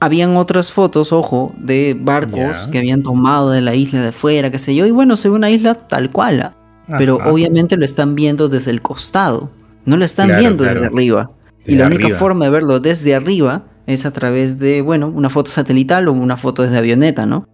Habían 0.00 0.36
otras 0.36 0.70
fotos, 0.70 1.12
ojo, 1.12 1.52
de 1.58 1.96
barcos 1.98 2.68
que 2.68 2.78
habían 2.78 3.02
tomado 3.02 3.50
de 3.50 3.60
la 3.60 3.74
isla 3.74 4.00
de 4.00 4.12
fuera, 4.12 4.50
qué 4.50 4.58
sé 4.58 4.74
yo, 4.74 4.86
y 4.86 4.92
bueno, 4.92 5.16
se 5.16 5.28
ve 5.28 5.34
una 5.34 5.50
isla 5.50 5.74
tal 5.74 6.10
cual, 6.10 6.40
ah. 6.40 6.54
pero 6.98 7.16
obviamente 7.16 7.76
lo 7.76 7.84
están 7.84 8.14
viendo 8.14 8.48
desde 8.48 8.70
el 8.70 8.80
costado, 8.80 9.50
no 9.84 9.96
lo 9.96 10.04
están 10.04 10.28
viendo 10.38 10.62
desde 10.62 10.86
arriba. 10.86 11.32
y 11.66 11.74
la 11.74 11.88
única 11.88 12.10
forma 12.10 12.44
de 12.44 12.50
verlo 12.52 12.78
desde 12.78 13.16
arriba 13.16 13.64
es 13.86 14.06
a 14.06 14.12
través 14.12 14.60
de, 14.60 14.82
bueno, 14.82 15.08
una 15.08 15.30
foto 15.30 15.50
satelital 15.50 16.06
o 16.06 16.12
una 16.12 16.36
foto 16.36 16.62
desde 16.62 16.78
avioneta, 16.78 17.26
¿no? 17.26 17.48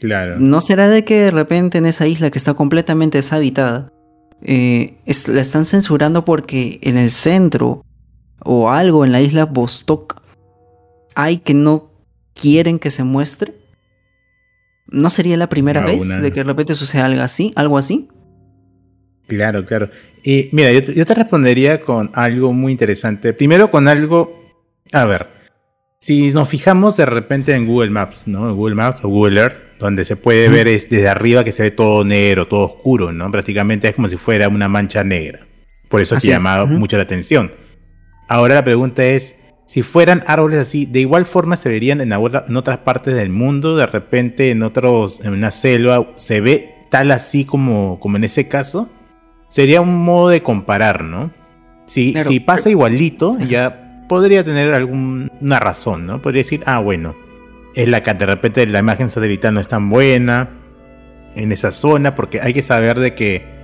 Claro. 0.00 0.40
¿No 0.40 0.60
será 0.60 0.88
de 0.88 1.04
que 1.04 1.20
de 1.20 1.30
repente 1.30 1.78
en 1.78 1.86
esa 1.86 2.06
isla 2.06 2.30
que 2.30 2.38
está 2.38 2.54
completamente 2.54 3.18
deshabitada, 3.18 3.92
eh, 4.42 4.98
la 5.28 5.40
están 5.40 5.64
censurando 5.64 6.24
porque 6.24 6.78
en 6.82 6.98
el 6.98 7.10
centro 7.10 7.84
o 8.44 8.70
algo 8.70 9.04
en 9.04 9.12
la 9.12 9.20
isla 9.20 9.44
Vostok 9.44 10.20
hay 11.14 11.38
que 11.38 11.54
no 11.54 11.90
quieren 12.34 12.78
que 12.78 12.90
se 12.90 13.04
muestre? 13.04 13.54
¿No 14.88 15.10
sería 15.10 15.36
la 15.36 15.48
primera 15.48 15.80
vez 15.80 16.08
de 16.20 16.32
que 16.32 16.40
de 16.40 16.44
repente 16.44 16.74
suceda 16.74 17.06
algo 17.06 17.22
así? 17.22 17.52
¿Algo 17.56 17.76
así? 17.76 18.08
Claro, 19.26 19.64
claro. 19.64 19.90
Y 20.22 20.48
mira, 20.52 20.70
yo 20.72 21.06
te 21.06 21.14
respondería 21.14 21.80
con 21.80 22.10
algo 22.14 22.52
muy 22.52 22.72
interesante. 22.72 23.32
Primero 23.32 23.70
con 23.70 23.88
algo, 23.88 24.44
a 24.92 25.04
ver, 25.04 25.26
si 25.98 26.30
nos 26.30 26.48
fijamos 26.48 26.96
de 26.96 27.06
repente 27.06 27.54
en 27.54 27.66
Google 27.66 27.90
Maps, 27.90 28.28
¿no? 28.28 28.54
Google 28.54 28.76
Maps 28.76 29.02
o 29.02 29.08
Google 29.08 29.40
Earth, 29.40 29.56
donde 29.80 30.04
se 30.04 30.14
puede 30.16 30.48
ver 30.48 30.68
es 30.68 30.88
desde 30.88 31.08
arriba 31.08 31.42
que 31.42 31.50
se 31.50 31.64
ve 31.64 31.70
todo 31.72 32.04
negro, 32.04 32.46
todo 32.46 32.66
oscuro, 32.66 33.12
¿no? 33.12 33.28
Prácticamente 33.30 33.88
es 33.88 33.96
como 33.96 34.08
si 34.08 34.16
fuera 34.16 34.48
una 34.48 34.68
mancha 34.68 35.02
negra. 35.02 35.46
Por 35.88 36.00
eso 36.00 36.16
te 36.16 36.28
llamaba 36.28 36.64
mucho 36.66 36.96
la 36.96 37.02
atención. 37.02 37.50
Ahora 38.28 38.54
la 38.54 38.64
pregunta 38.64 39.04
es, 39.04 39.40
si 39.66 39.82
fueran 39.82 40.22
árboles 40.26 40.60
así, 40.60 40.86
de 40.86 41.00
igual 41.00 41.24
forma 41.24 41.56
se 41.56 41.68
verían 41.68 42.00
en, 42.00 42.12
en 42.12 42.56
otras 42.56 42.78
partes 42.78 43.14
del 43.14 43.30
mundo, 43.30 43.76
de 43.76 43.86
repente 43.86 44.50
en 44.50 44.62
otros, 44.62 45.24
en 45.24 45.32
una 45.32 45.50
selva, 45.50 46.12
se 46.16 46.40
ve 46.40 46.74
tal 46.90 47.10
así 47.10 47.44
como, 47.44 47.98
como 48.00 48.16
en 48.16 48.24
ese 48.24 48.48
caso. 48.48 48.88
Sería 49.48 49.80
un 49.80 50.04
modo 50.04 50.28
de 50.28 50.42
comparar, 50.42 51.04
¿no? 51.04 51.30
Si, 51.86 52.14
si 52.22 52.40
pasa 52.40 52.68
igualito, 52.68 53.38
ya 53.38 54.04
podría 54.08 54.42
tener 54.42 54.74
alguna 54.74 55.60
razón, 55.60 56.06
¿no? 56.06 56.20
Podría 56.20 56.40
decir, 56.40 56.62
ah, 56.66 56.80
bueno, 56.80 57.14
es 57.74 57.88
la 57.88 58.02
que 58.02 58.14
de 58.14 58.26
repente 58.26 58.66
la 58.66 58.80
imagen 58.80 59.08
satelital 59.08 59.54
no 59.54 59.60
es 59.60 59.68
tan 59.68 59.88
buena 59.88 60.50
en 61.36 61.52
esa 61.52 61.70
zona, 61.70 62.14
porque 62.14 62.40
hay 62.40 62.54
que 62.54 62.62
saber 62.62 62.98
de 62.98 63.14
que 63.14 63.55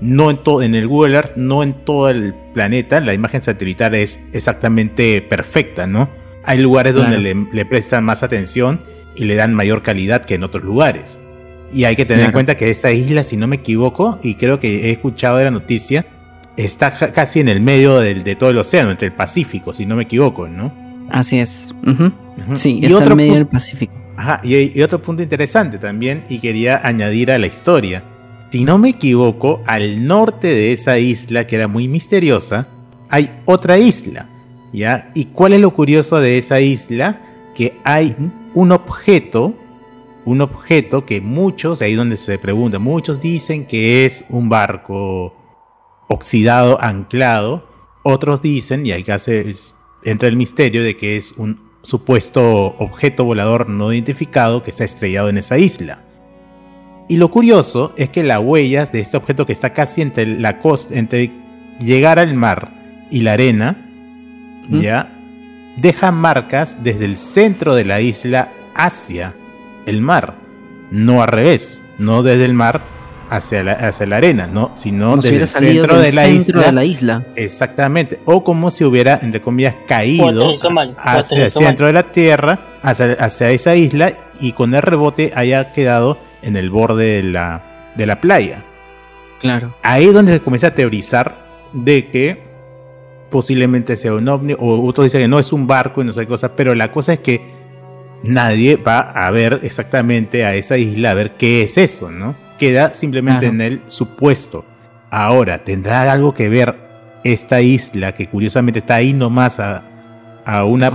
no 0.00 0.30
en 0.30 0.38
todo, 0.38 0.62
en 0.62 0.74
el 0.74 0.86
Google 0.86 1.16
Earth, 1.16 1.36
no 1.36 1.62
en 1.62 1.72
todo 1.84 2.08
el 2.08 2.34
planeta, 2.54 3.00
la 3.00 3.14
imagen 3.14 3.42
satelital 3.42 3.94
es 3.94 4.28
exactamente 4.32 5.20
perfecta, 5.22 5.86
¿no? 5.86 6.08
Hay 6.44 6.58
lugares 6.58 6.94
donde 6.94 7.18
le, 7.18 7.64
prestan 7.66 8.04
más 8.04 8.22
atención 8.22 8.80
y 9.14 9.24
le 9.24 9.34
dan 9.34 9.54
mayor 9.54 9.82
calidad 9.82 10.24
que 10.24 10.34
en 10.34 10.44
otros 10.44 10.64
lugares. 10.64 11.18
Y 11.72 11.84
hay 11.84 11.96
que 11.96 12.04
tener 12.04 12.24
en 12.24 12.32
cuenta 12.32 12.56
que 12.56 12.70
esta 12.70 12.90
isla, 12.90 13.22
si 13.22 13.36
no 13.36 13.46
me 13.46 13.56
equivoco, 13.56 14.18
y 14.22 14.34
creo 14.34 14.58
que 14.58 14.88
he 14.88 14.90
escuchado 14.90 15.36
de 15.36 15.44
la 15.44 15.50
noticia, 15.50 16.06
está 16.56 16.90
casi 16.90 17.40
en 17.40 17.48
el 17.48 17.60
medio 17.60 18.00
de 18.00 18.34
todo 18.36 18.50
el 18.50 18.58
océano, 18.58 18.90
entre 18.90 19.08
el 19.08 19.12
Pacífico, 19.12 19.72
si 19.74 19.86
no 19.86 19.96
me 19.96 20.04
equivoco, 20.04 20.48
¿no? 20.48 20.72
Así 21.10 21.38
es. 21.38 21.74
Sí, 22.54 22.78
y 22.80 22.86
está 22.86 22.98
otro 22.98 23.12
en 23.12 23.16
medio 23.16 23.34
del 23.34 23.46
Pacífico. 23.46 23.94
Ajá, 24.16 24.40
y, 24.44 24.80
otro 24.82 25.00
punto 25.00 25.22
interesante 25.22 25.78
también, 25.78 26.24
y 26.28 26.38
quería 26.40 26.80
añadir 26.82 27.30
a 27.32 27.38
la 27.38 27.46
historia. 27.46 28.04
Si 28.50 28.64
no 28.64 28.78
me 28.78 28.90
equivoco, 28.90 29.62
al 29.66 30.06
norte 30.06 30.48
de 30.48 30.72
esa 30.72 30.98
isla, 30.98 31.46
que 31.46 31.54
era 31.54 31.68
muy 31.68 31.86
misteriosa, 31.86 32.66
hay 33.08 33.30
otra 33.44 33.78
isla. 33.78 34.28
¿Ya? 34.72 35.10
¿Y 35.14 35.26
cuál 35.26 35.52
es 35.52 35.60
lo 35.60 35.72
curioso 35.72 36.18
de 36.20 36.38
esa 36.38 36.60
isla? 36.60 37.20
Que 37.54 37.78
hay 37.84 38.14
un 38.54 38.72
objeto, 38.72 39.54
un 40.24 40.40
objeto 40.40 41.06
que 41.06 41.20
muchos, 41.20 41.80
ahí 41.80 41.94
donde 41.94 42.16
se 42.16 42.38
pregunta, 42.38 42.78
muchos 42.78 43.20
dicen 43.20 43.66
que 43.66 44.04
es 44.04 44.24
un 44.28 44.48
barco 44.48 45.34
oxidado, 46.08 46.80
anclado. 46.80 47.68
Otros 48.02 48.42
dicen, 48.42 48.84
y 48.84 49.02
que 49.02 49.12
hacer, 49.12 49.46
entra 50.02 50.28
el 50.28 50.36
misterio 50.36 50.82
de 50.82 50.96
que 50.96 51.16
es 51.16 51.32
un 51.32 51.70
supuesto 51.82 52.76
objeto 52.78 53.24
volador 53.24 53.68
no 53.68 53.92
identificado 53.92 54.62
que 54.62 54.70
está 54.70 54.84
estrellado 54.84 55.28
en 55.28 55.38
esa 55.38 55.56
isla. 55.56 56.04
Y 57.10 57.16
lo 57.16 57.28
curioso 57.28 57.92
es 57.96 58.08
que 58.08 58.22
las 58.22 58.38
huellas 58.38 58.92
de 58.92 59.00
este 59.00 59.16
objeto 59.16 59.44
que 59.44 59.52
está 59.52 59.72
casi 59.72 60.00
entre 60.00 60.24
la 60.24 60.60
costa, 60.60 60.94
entre 60.96 61.32
llegar 61.80 62.20
al 62.20 62.34
mar 62.34 62.70
y 63.10 63.22
la 63.22 63.32
arena, 63.32 63.84
ya 64.68 65.10
dejan 65.76 66.14
marcas 66.14 66.84
desde 66.84 67.06
el 67.06 67.16
centro 67.16 67.74
de 67.74 67.84
la 67.84 68.00
isla 68.00 68.52
hacia 68.76 69.34
el 69.86 70.02
mar, 70.02 70.36
no 70.92 71.20
al 71.20 71.26
revés, 71.26 71.84
no 71.98 72.22
desde 72.22 72.44
el 72.44 72.54
mar 72.54 72.80
hacia 73.28 73.64
la, 73.64 73.72
hacia 73.72 74.06
la 74.06 74.18
arena, 74.18 74.46
¿no? 74.46 74.70
Sino 74.76 75.16
desde 75.16 75.36
el 75.38 75.46
centro, 75.48 75.98
de 75.98 76.12
la, 76.12 76.28
isla, 76.28 76.66
de 76.66 76.72
la 76.72 76.84
isla. 76.84 77.26
Exactamente. 77.34 78.20
O 78.24 78.44
como 78.44 78.70
si 78.70 78.84
hubiera, 78.84 79.18
entre 79.20 79.40
comillas, 79.40 79.74
caído 79.84 80.54
hacia 80.96 81.46
el 81.46 81.50
centro 81.50 81.88
de 81.88 81.92
la 81.92 82.04
Tierra, 82.04 82.60
hacia, 82.82 83.14
hacia, 83.14 83.50
esa 83.50 83.74
isla, 83.74 84.12
y 84.38 84.52
con 84.52 84.76
el 84.76 84.82
rebote 84.82 85.32
haya 85.34 85.72
quedado 85.72 86.29
en 86.42 86.56
el 86.56 86.70
borde 86.70 87.16
de 87.16 87.22
la, 87.22 87.92
de 87.96 88.06
la 88.06 88.20
playa. 88.20 88.64
Claro. 89.40 89.74
Ahí 89.82 90.04
es 90.06 90.14
donde 90.14 90.32
se 90.32 90.40
comienza 90.40 90.68
a 90.68 90.74
teorizar 90.74 91.34
de 91.72 92.08
que 92.08 92.42
posiblemente 93.30 93.96
sea 93.96 94.14
un 94.14 94.28
ovni, 94.28 94.54
o 94.58 94.86
otros 94.86 95.06
dicen 95.06 95.20
que 95.22 95.28
no 95.28 95.38
es 95.38 95.52
un 95.52 95.66
barco 95.66 96.02
y 96.02 96.04
no 96.04 96.12
sé 96.12 96.22
qué 96.22 96.26
cosa, 96.26 96.56
pero 96.56 96.74
la 96.74 96.90
cosa 96.90 97.12
es 97.12 97.20
que 97.20 97.40
nadie 98.22 98.76
va 98.76 99.00
a 99.00 99.30
ver 99.30 99.60
exactamente 99.62 100.44
a 100.44 100.54
esa 100.54 100.76
isla, 100.76 101.12
a 101.12 101.14
ver 101.14 101.36
qué 101.36 101.62
es 101.62 101.78
eso, 101.78 102.10
¿no? 102.10 102.34
queda 102.60 102.92
simplemente 102.92 103.46
en 103.46 103.62
el 103.62 103.82
supuesto. 103.88 104.66
Ahora, 105.10 105.64
¿tendrá 105.64 106.12
algo 106.12 106.34
que 106.34 106.50
ver 106.50 106.76
esta 107.24 107.62
isla 107.62 108.12
que 108.12 108.28
curiosamente 108.28 108.80
está 108.80 108.96
ahí 108.96 109.14
nomás 109.14 109.58
a, 109.58 109.82
a 110.44 110.64
una 110.64 110.92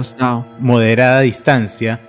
moderada 0.60 1.22
distancia 1.22 2.00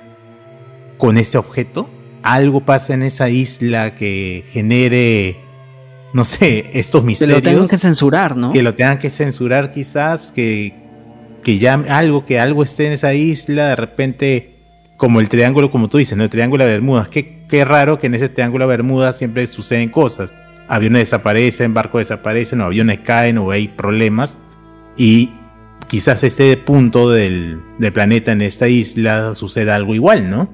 con 0.98 1.16
ese 1.16 1.38
objeto? 1.38 1.88
¿Algo 2.26 2.60
pasa 2.62 2.94
en 2.94 3.04
esa 3.04 3.28
isla 3.28 3.94
que 3.94 4.44
genere, 4.50 5.38
no 6.12 6.24
sé, 6.24 6.70
estos 6.72 7.04
misterios? 7.04 7.40
Que 7.40 7.44
lo 7.44 7.50
tengan 7.50 7.68
que 7.68 7.78
censurar, 7.78 8.36
¿no? 8.36 8.52
Que 8.52 8.62
lo 8.64 8.74
tengan 8.74 8.98
que 8.98 9.10
censurar 9.10 9.70
quizás, 9.70 10.32
que, 10.32 10.74
que 11.44 11.58
ya 11.58 11.74
algo, 11.74 12.24
que 12.24 12.40
algo 12.40 12.64
esté 12.64 12.88
en 12.88 12.94
esa 12.94 13.14
isla, 13.14 13.68
de 13.68 13.76
repente 13.76 14.56
como 14.96 15.20
el 15.20 15.28
triángulo, 15.28 15.70
como 15.70 15.88
tú 15.88 15.98
dices, 15.98 16.18
¿no? 16.18 16.24
El 16.24 16.30
triángulo 16.30 16.64
de 16.64 16.72
Bermudas. 16.72 17.08
Qué, 17.08 17.44
qué 17.48 17.64
raro 17.64 17.96
que 17.96 18.08
en 18.08 18.14
ese 18.14 18.28
triángulo 18.28 18.64
de 18.64 18.70
Bermudas 18.70 19.16
siempre 19.16 19.46
suceden 19.46 19.88
cosas. 19.88 20.34
Aviones 20.68 21.02
desaparecen, 21.02 21.74
barcos 21.74 22.00
desaparecen, 22.00 22.60
o 22.60 22.64
aviones 22.64 22.98
caen, 23.04 23.38
o 23.38 23.52
hay 23.52 23.68
problemas. 23.68 24.38
Y 24.96 25.30
quizás 25.86 26.24
este 26.24 26.56
punto 26.56 27.10
del, 27.10 27.60
planeta 27.92 28.32
en 28.32 28.42
esta 28.42 28.68
isla 28.68 29.34
suceda 29.34 29.76
algo 29.76 29.94
igual, 29.94 30.30
¿no? 30.30 30.48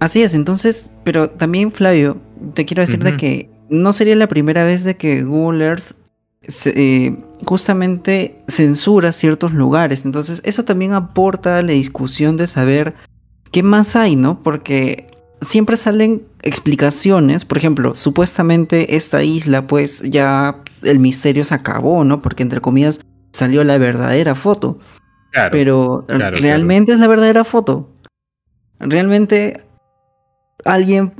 Así 0.00 0.22
es, 0.22 0.34
entonces, 0.34 0.90
pero 1.04 1.28
también 1.30 1.72
Flavio, 1.72 2.18
te 2.54 2.64
quiero 2.64 2.82
decir 2.82 3.02
de 3.02 3.16
que 3.16 3.50
no 3.68 3.92
sería 3.92 4.14
la 4.16 4.28
primera 4.28 4.64
vez 4.64 4.84
de 4.84 4.96
que 4.96 5.22
Google 5.22 5.64
Earth 5.64 5.94
eh, 6.66 7.16
justamente 7.44 8.40
censura 8.48 9.12
ciertos 9.12 9.52
lugares. 9.52 10.04
Entonces 10.04 10.40
eso 10.44 10.64
también 10.64 10.92
aporta 10.92 11.58
a 11.58 11.62
la 11.62 11.72
discusión 11.72 12.36
de 12.36 12.46
saber 12.46 12.94
qué 13.50 13.62
más 13.62 13.96
hay, 13.96 14.16
¿no? 14.16 14.42
Porque 14.42 15.06
siempre 15.42 15.76
salen 15.76 16.22
explicaciones, 16.42 17.44
por 17.44 17.58
ejemplo, 17.58 17.94
supuestamente 17.94 18.96
esta 18.96 19.22
isla 19.22 19.66
pues 19.66 20.02
ya 20.02 20.62
el 20.82 20.98
misterio 21.00 21.44
se 21.44 21.54
acabó, 21.54 22.04
¿no? 22.04 22.22
Porque 22.22 22.42
entre 22.42 22.60
comillas 22.60 23.00
salió 23.32 23.64
la 23.64 23.78
verdadera 23.78 24.34
foto. 24.34 24.78
Pero 25.52 26.04
realmente 26.08 26.92
es 26.92 26.98
la 26.98 27.06
verdadera 27.06 27.44
foto. 27.44 27.90
Realmente 28.80 29.67
alguien 30.64 31.12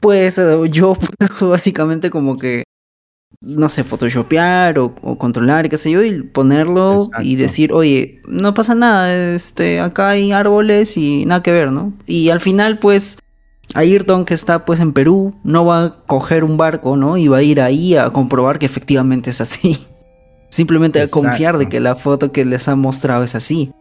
puede 0.00 0.30
ser, 0.30 0.68
yo 0.70 0.96
básicamente 1.40 2.10
como 2.10 2.38
que 2.38 2.64
no 3.42 3.68
sé, 3.68 3.82
photoshopear 3.82 4.78
o, 4.78 4.94
controlar, 5.18 5.68
qué 5.68 5.76
sé 5.76 5.90
yo, 5.90 6.02
y 6.02 6.22
ponerlo 6.22 7.08
y 7.20 7.34
decir, 7.36 7.72
oye, 7.72 8.20
no 8.28 8.54
pasa 8.54 8.74
nada, 8.74 9.34
este, 9.34 9.80
acá 9.80 10.10
hay 10.10 10.30
árboles 10.30 10.96
y 10.96 11.24
nada 11.26 11.42
que 11.42 11.50
ver, 11.50 11.72
¿no? 11.72 11.92
Y 12.06 12.30
al 12.30 12.40
final, 12.40 12.78
pues, 12.78 13.18
Ayrton, 13.74 14.24
que 14.24 14.34
está 14.34 14.64
pues 14.64 14.80
en 14.80 14.92
Perú, 14.92 15.34
no 15.42 15.64
va 15.64 15.82
a 15.82 15.96
coger 16.06 16.44
un 16.44 16.56
barco, 16.56 16.96
¿no? 16.96 17.16
Y 17.16 17.28
va 17.28 17.38
a 17.38 17.42
ir 17.42 17.60
ahí 17.60 17.96
a 17.96 18.10
comprobar 18.10 18.58
que 18.58 18.66
efectivamente 18.66 19.30
es 19.30 19.40
así. 19.40 19.78
Simplemente 20.50 21.00
a 21.00 21.08
confiar 21.08 21.58
de 21.58 21.68
que 21.68 21.80
la 21.80 21.96
foto 21.96 22.30
que 22.30 22.44
les 22.44 22.68
ha 22.68 22.76
mostrado 22.76 23.24
es 23.24 23.34
así. 23.34 23.72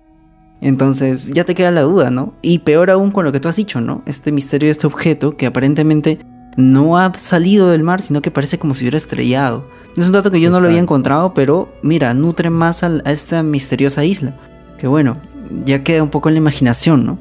Entonces 0.62 1.34
ya 1.34 1.44
te 1.44 1.56
queda 1.56 1.72
la 1.72 1.82
duda, 1.82 2.12
¿no? 2.12 2.34
Y 2.42 2.60
peor 2.60 2.92
aún 2.92 3.12
con 3.12 3.26
lo 3.26 3.32
que 3.32 3.40
tú 3.40 3.50
has 3.50 3.56
dicho, 3.56 3.82
¿no? 3.82 4.04
Este 4.06 4.32
misterio 4.32 4.68
de 4.68 4.72
este 4.72 4.88
objeto 4.88 5.36
que 5.36 5.48
aparentemente 5.48 6.20
no 6.56 6.98
ha 6.98 7.12
salido 7.16 7.70
del 7.72 7.84
mar, 7.84 8.02
sino 8.02 8.22
que 8.22 8.30
parece 8.32 8.60
como 8.60 8.74
si 8.76 8.84
hubiera 8.84 8.98
estrellado. 8.98 9.68
Es 9.98 10.06
un 10.06 10.14
dato 10.14 10.32
que 10.32 10.40
yo 10.40 10.50
no 10.52 10.60
lo 10.60 10.68
había 10.68 10.80
encontrado, 10.80 11.34
pero 11.34 11.70
mira, 11.82 12.14
nutre 12.14 12.50
más 12.50 12.84
al- 12.84 13.02
a, 13.06 13.12
esta 13.12 13.42
misteriosa 13.44 14.06
isla. 14.06 14.36
Que 14.78 14.88
bueno, 14.88 15.18
ya 15.66 15.84
queda 15.84 16.04
un 16.04 16.10
poco 16.10 16.30
en 16.30 16.36
la 16.36 16.40
imaginación, 16.40 17.06
¿no? 17.06 17.20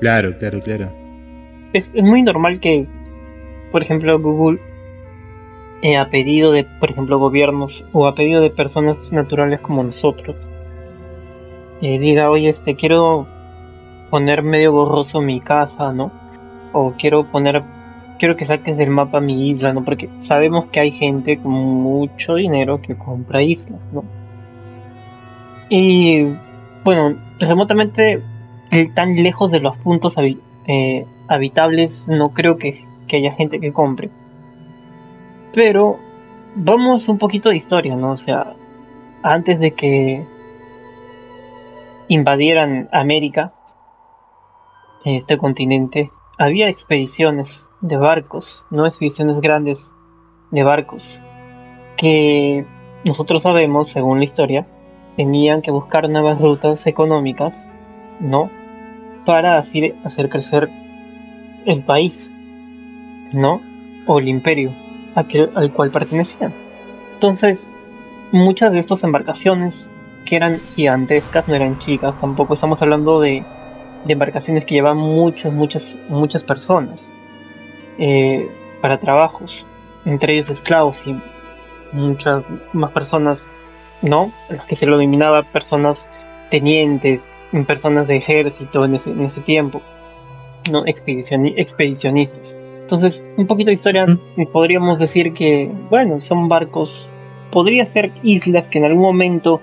Claro, 0.00 0.36
claro, 0.36 0.60
claro. 0.60 0.90
Es, 1.72 1.90
es 1.94 2.02
muy 2.02 2.22
normal 2.22 2.58
que, 2.60 2.86
por 3.70 3.82
ejemplo, 3.82 4.18
Google, 4.20 4.58
eh, 5.82 5.96
a 5.96 6.10
pedido 6.10 6.52
de, 6.52 6.64
por 6.64 6.90
ejemplo, 6.90 7.18
gobiernos 7.18 7.84
o 7.92 8.06
a 8.06 8.14
pedido 8.14 8.40
de 8.40 8.50
personas 8.50 8.98
naturales 9.10 9.60
como 9.60 9.82
nosotros, 9.82 10.36
diga, 11.80 12.30
oye, 12.30 12.50
este, 12.50 12.76
quiero 12.76 13.26
poner 14.10 14.42
medio 14.42 14.72
borroso 14.72 15.20
mi 15.20 15.40
casa, 15.40 15.92
¿no? 15.92 16.10
O 16.72 16.92
quiero 16.98 17.24
poner, 17.24 17.62
quiero 18.18 18.36
que 18.36 18.44
saques 18.44 18.76
del 18.76 18.90
mapa 18.90 19.20
mi 19.20 19.48
isla, 19.50 19.72
¿no? 19.72 19.84
Porque 19.84 20.10
sabemos 20.20 20.66
que 20.66 20.80
hay 20.80 20.90
gente 20.90 21.38
con 21.38 21.52
mucho 21.52 22.34
dinero 22.34 22.82
que 22.82 22.96
compra 22.96 23.42
islas, 23.42 23.80
¿no? 23.92 24.04
Y, 25.70 26.26
bueno, 26.84 27.16
remotamente, 27.38 28.22
tan 28.94 29.22
lejos 29.22 29.50
de 29.50 29.60
los 29.60 29.76
puntos 29.78 30.16
eh, 30.66 31.06
habitables, 31.28 32.06
no 32.08 32.30
creo 32.30 32.56
que, 32.56 32.84
que 33.06 33.16
haya 33.16 33.32
gente 33.32 33.60
que 33.60 33.72
compre. 33.72 34.10
Pero 35.54 35.98
vamos 36.56 37.08
un 37.08 37.18
poquito 37.18 37.50
de 37.50 37.56
historia, 37.56 37.96
¿no? 37.96 38.12
O 38.12 38.16
sea, 38.16 38.54
antes 39.22 39.60
de 39.60 39.72
que 39.72 40.24
invadieran 42.10 42.88
América, 42.90 43.52
este 45.04 45.38
continente, 45.38 46.10
había 46.38 46.68
expediciones 46.68 47.64
de 47.80 47.96
barcos, 47.96 48.64
no 48.68 48.84
expediciones 48.84 49.40
grandes 49.40 49.78
de 50.50 50.64
barcos, 50.64 51.20
que 51.96 52.66
nosotros 53.04 53.44
sabemos, 53.44 53.90
según 53.90 54.18
la 54.18 54.24
historia, 54.24 54.66
tenían 55.14 55.62
que 55.62 55.70
buscar 55.70 56.10
nuevas 56.10 56.40
rutas 56.40 56.84
económicas, 56.88 57.64
¿no? 58.18 58.50
Para 59.24 59.58
así 59.58 59.94
hacer 60.02 60.28
crecer 60.30 60.68
el 61.64 61.84
país, 61.84 62.28
¿no? 63.32 63.60
O 64.08 64.18
el 64.18 64.26
imperio 64.26 64.72
al 65.14 65.72
cual 65.72 65.92
pertenecían. 65.92 66.52
Entonces, 67.14 67.70
muchas 68.32 68.72
de 68.72 68.80
estas 68.80 69.04
embarcaciones 69.04 69.88
que 70.24 70.36
eran 70.36 70.60
gigantescas, 70.74 71.48
no 71.48 71.54
eran 71.54 71.78
chicas, 71.78 72.18
tampoco 72.18 72.54
estamos 72.54 72.80
hablando 72.82 73.20
de, 73.20 73.44
de 74.04 74.12
embarcaciones 74.12 74.64
que 74.64 74.74
llevan 74.74 74.96
muchas, 74.96 75.52
muchas, 75.52 75.84
muchas 76.08 76.42
personas 76.42 77.06
eh, 77.98 78.48
para 78.80 78.98
trabajos, 78.98 79.64
entre 80.04 80.34
ellos 80.34 80.50
esclavos 80.50 81.00
y 81.06 81.14
muchas 81.92 82.44
más 82.72 82.92
personas, 82.92 83.44
¿no? 84.02 84.32
A 84.48 84.54
las 84.54 84.66
que 84.66 84.76
se 84.76 84.86
lo 84.86 84.98
denominaba 84.98 85.42
personas 85.42 86.08
tenientes, 86.50 87.26
personas 87.66 88.06
de 88.08 88.16
ejército 88.16 88.84
en 88.84 88.94
ese, 88.94 89.10
en 89.10 89.22
ese 89.22 89.40
tiempo, 89.40 89.82
¿no? 90.70 90.84
Expedicioni- 90.84 91.54
expedicionistas. 91.56 92.56
Entonces, 92.82 93.22
un 93.36 93.46
poquito 93.46 93.68
de 93.68 93.74
historia, 93.74 94.06
podríamos 94.52 94.98
decir 94.98 95.32
que, 95.32 95.70
bueno, 95.90 96.20
son 96.20 96.48
barcos, 96.48 97.08
podría 97.52 97.86
ser 97.86 98.12
islas 98.22 98.66
que 98.68 98.78
en 98.78 98.84
algún 98.84 99.02
momento, 99.02 99.60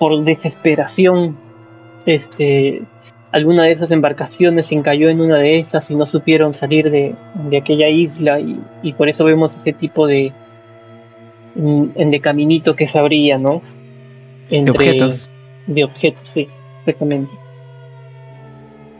por 0.00 0.24
desesperación, 0.24 1.36
este, 2.06 2.82
alguna 3.32 3.64
de 3.64 3.72
esas 3.72 3.90
embarcaciones 3.90 4.66
se 4.66 4.74
encalló 4.74 5.10
en 5.10 5.20
una 5.20 5.36
de 5.36 5.60
esas 5.60 5.88
y 5.90 5.94
no 5.94 6.06
supieron 6.06 6.54
salir 6.54 6.90
de, 6.90 7.14
de 7.50 7.56
aquella 7.58 7.88
isla 7.88 8.40
y, 8.40 8.58
y 8.82 8.94
por 8.94 9.08
eso 9.10 9.24
vemos 9.24 9.54
ese 9.54 9.74
tipo 9.74 10.06
de, 10.06 10.32
mm, 11.54 12.10
de 12.10 12.20
caminito 12.20 12.74
que 12.74 12.86
se 12.86 12.98
abría, 12.98 13.36
¿no? 13.38 13.60
De 14.48 14.56
Entre- 14.56 14.72
objetos. 14.72 15.30
De 15.66 15.84
objetos, 15.84 16.22
sí, 16.32 16.48
exactamente. 16.80 17.30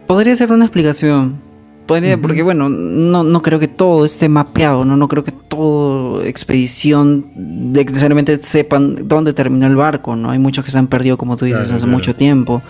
Podría 0.07 0.37
ser 0.37 0.53
una 0.53 0.67
explicación. 0.67 1.39
Podría, 1.87 2.17
porque 2.19 2.43
bueno, 2.43 2.69
no, 2.69 3.25
no 3.25 3.43
creo 3.43 3.59
que 3.59 3.67
todo 3.69 4.05
esté 4.05 4.29
mapeado, 4.29 4.85
¿no? 4.85 4.97
No 4.97 5.09
creo 5.09 5.25
que 5.25 5.33
todo 5.61 6.23
expedición 6.25 7.27
de- 7.73 7.85
necesariamente 7.85 8.39
sepan 8.43 8.97
dónde 9.09 9.33
terminó 9.33 9.67
el 9.67 9.77
barco, 9.77 10.17
¿no? 10.17 10.31
Hay 10.31 10.39
muchos 10.39 10.65
que 10.65 10.71
se 10.71 10.79
han 10.79 10.87
perdido, 10.87 11.19
como 11.19 11.37
tú 11.37 11.45
dices, 11.45 11.61
Claro, 11.65 11.77
hace 11.77 11.85
claro. 11.85 11.93
mucho 11.99 12.17
tiempo. 12.17 12.63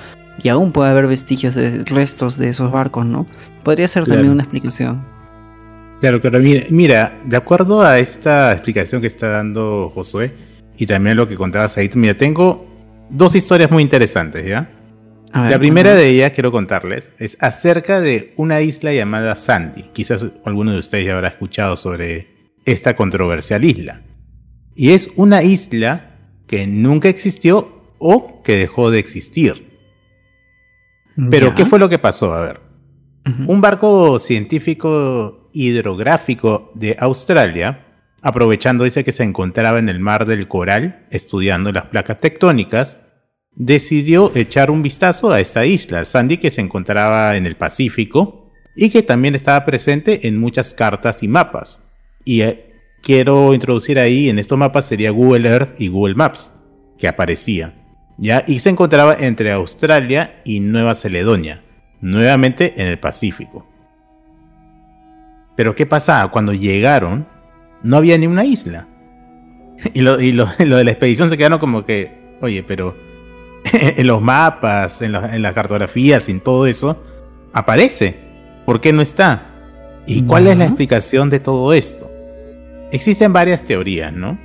Y 0.43 0.49
aún 0.49 0.73
puede 0.73 0.91
haber 0.91 1.07
vestigios 1.07 1.55
de 1.55 1.85
restos 1.85 2.37
de 2.39 2.49
esos 2.49 2.73
barcos, 2.73 3.05
¿no? 3.07 3.27
Podría 3.63 3.87
ser 3.89 4.05
Claro. 4.05 4.17
también 4.19 4.33
una 4.33 4.43
explicación. 4.43 5.05
Claro, 6.01 6.21
claro. 6.21 6.39
Mira, 6.41 6.63
mira, 6.71 7.19
de 7.27 7.37
acuerdo 7.37 7.83
a 7.83 7.99
esta 7.99 8.53
explicación 8.53 9.01
que 9.03 9.07
está 9.07 9.29
dando 9.29 9.91
Josué 9.95 10.33
y 10.79 10.87
también 10.87 11.17
lo 11.17 11.29
que 11.29 11.37
contabas 11.37 11.77
ahí, 11.77 11.91
mira, 11.95 12.15
tengo 12.15 12.67
dos 13.11 13.35
historias 13.35 13.71
muy 13.71 13.83
interesantes, 13.83 14.45
¿ya? 14.47 14.69
Ver, 15.33 15.51
La 15.51 15.59
primera 15.59 15.95
de 15.95 16.09
ellas, 16.09 16.33
quiero 16.33 16.51
contarles, 16.51 17.13
es 17.19 17.37
acerca 17.41 18.01
de 18.01 18.33
una 18.37 18.63
isla 18.63 18.93
llamada 18.93 19.37
Sandy. 19.37 19.85
Quizás 19.93 20.25
alguno 20.45 20.73
de 20.73 20.79
ustedes 20.79 21.07
ya 21.07 21.15
habrá 21.15 21.29
escuchado 21.29 21.77
sobre 21.77 22.40
esta 22.73 22.97
controversial 22.97 23.65
isla. 23.65 24.03
Y 24.75 24.91
es 24.91 25.11
una 25.17 25.43
isla 25.43 26.19
que 26.47 26.67
nunca 26.67 27.09
existió 27.09 27.95
o 27.99 28.43
que 28.43 28.57
dejó 28.57 28.91
de 28.91 28.99
existir. 28.99 29.79
Pero. 31.31 31.55
¿qué 31.55 31.65
fue 31.67 31.79
lo 31.79 31.89
que 31.89 31.99
pasó? 31.99 32.33
A 32.33 32.41
ver. 32.41 32.61
Un 33.47 33.61
barco 33.61 34.19
científico 34.19 35.51
hidrográfico 35.53 36.73
de 36.75 36.97
Australia, 36.99 37.87
aprovechando 38.23 38.85
dice 38.85 39.05
que 39.05 39.13
se 39.13 39.23
encontraba 39.23 39.79
en 39.79 39.89
el 39.89 40.01
mar 40.01 40.27
del 40.27 40.49
Coral 40.49 41.07
estudiando 41.11 41.71
las 41.71 41.87
placas 41.87 42.19
tectónicas, 42.19 42.99
decidió 43.53 44.33
echar 44.35 44.71
un 44.71 44.83
vistazo 44.83 45.31
a 45.31 45.41
esta 45.41 45.67
isla, 45.67 46.05
Sandy, 46.05 46.39
que 46.39 46.51
se 46.51 46.61
encontraba 46.63 47.37
en 47.37 47.47
el 47.47 47.57
Pacífico 47.57 48.51
y 48.75 48.91
que 48.91 49.03
también 49.03 49.35
estaba 49.35 49.65
presente 49.65 50.27
en 50.27 50.39
muchas 50.39 50.73
cartas 50.73 51.23
y 51.23 51.29
mapas. 51.29 51.90
Y 52.25 52.43
eh, 52.43 52.73
quiero 53.03 53.55
introducir 53.55 53.99
ahí 53.99 54.29
en 54.29 54.39
estos 54.39 54.59
mapas 54.59 54.87
sería 54.87 55.11
Google 55.11 55.49
Earth 55.49 55.81
y 55.81 55.89
Google 55.89 56.15
Maps, 56.15 56.55
que 56.99 57.09
aparecía. 57.09 57.75
¿ya? 58.19 58.45
Y 58.47 58.59
se 58.59 58.71
encontraba 58.71 59.17
entre 59.19 59.53
Australia 59.53 60.41
y 60.45 60.61
Nueva 60.61 60.95
Caledonia, 60.95 61.63
nuevamente 62.01 62.75
en 62.77 62.89
el 62.89 62.99
Pacífico. 62.99 63.67
Pero 65.57 65.75
¿qué 65.75 65.87
pasaba? 65.87 66.31
Cuando 66.31 66.53
llegaron, 66.53 67.27
no 67.83 67.97
había 67.97 68.17
ni 68.19 68.27
una 68.27 68.45
isla. 68.45 68.87
Y 69.95 70.03
lo, 70.03 70.21
y 70.21 70.33
lo- 70.33 70.47
lo 70.59 70.77
de 70.77 70.85
la 70.85 70.91
expedición 70.91 71.31
se 71.31 71.39
quedaron 71.39 71.59
como 71.59 71.85
que, 71.87 72.37
oye, 72.43 72.63
pero 72.63 72.95
en 73.73 74.07
los 74.07 74.21
mapas, 74.21 75.01
en, 75.01 75.13
la- 75.13 75.35
en 75.35 75.41
las 75.41 75.55
cartografías, 75.55 76.29
en 76.29 76.41
todo 76.41 76.67
eso, 76.67 77.03
aparece. 77.55 78.15
¿Por 78.67 78.83
qué 78.83 78.93
no 78.93 79.01
está? 79.01 79.47
¿Y 80.07 80.23
cuál 80.25 80.47
es 80.49 80.59
la 80.59 80.65
explicación 80.67 81.31
de 81.31 81.41
todo 81.41 81.73
esto? 81.73 82.10
Existen 82.93 83.33
varias 83.33 83.63
teorías, 83.63 84.13
¿no? 84.13 84.39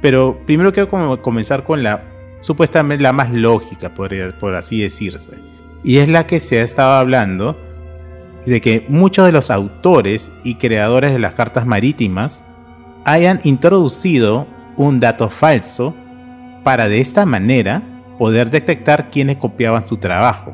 Pero 0.00 0.40
primero 0.46 0.72
quiero 0.72 0.88
comenzar 1.22 1.64
con 1.64 1.82
la 1.82 2.04
supuestamente 2.40 3.02
la 3.02 3.12
más 3.12 3.32
lógica, 3.32 3.94
por, 3.94 4.10
por 4.38 4.54
así 4.54 4.80
decirse. 4.80 5.38
Y 5.82 5.98
es 5.98 6.08
la 6.08 6.26
que 6.26 6.40
se 6.40 6.58
ha 6.58 6.62
estado 6.62 6.92
hablando 6.92 7.58
de 8.44 8.60
que 8.60 8.84
muchos 8.88 9.24
de 9.24 9.32
los 9.32 9.50
autores 9.50 10.30
y 10.44 10.56
creadores 10.56 11.12
de 11.12 11.18
las 11.18 11.34
cartas 11.34 11.66
marítimas 11.66 12.44
hayan 13.04 13.40
introducido 13.44 14.46
un 14.76 15.00
dato 15.00 15.30
falso 15.30 15.94
para 16.64 16.88
de 16.88 17.00
esta 17.00 17.24
manera 17.24 17.82
poder 18.18 18.50
detectar 18.50 19.10
quienes 19.10 19.38
copiaban 19.38 19.86
su 19.86 19.96
trabajo. 19.96 20.52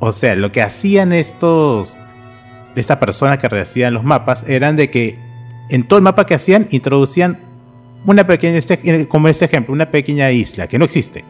O 0.00 0.12
sea, 0.12 0.34
lo 0.34 0.52
que 0.52 0.62
hacían 0.62 1.12
estos 1.12 1.96
estas 2.74 2.98
personas 2.98 3.38
que 3.38 3.48
rehacían 3.48 3.94
los 3.94 4.04
mapas 4.04 4.44
eran 4.48 4.76
de 4.76 4.90
que 4.90 5.18
en 5.68 5.84
todo 5.84 5.98
el 5.98 6.02
mapa 6.02 6.26
que 6.26 6.34
hacían 6.34 6.66
introducían 6.70 7.38
una 8.04 8.26
pequeña 8.26 8.58
este- 8.58 9.06
como 9.08 9.28
este 9.28 9.44
ejemplo, 9.44 9.72
una 9.72 9.90
pequeña 9.90 10.30
isla 10.30 10.66
que 10.66 10.78
no 10.78 10.84
existe. 10.84 11.24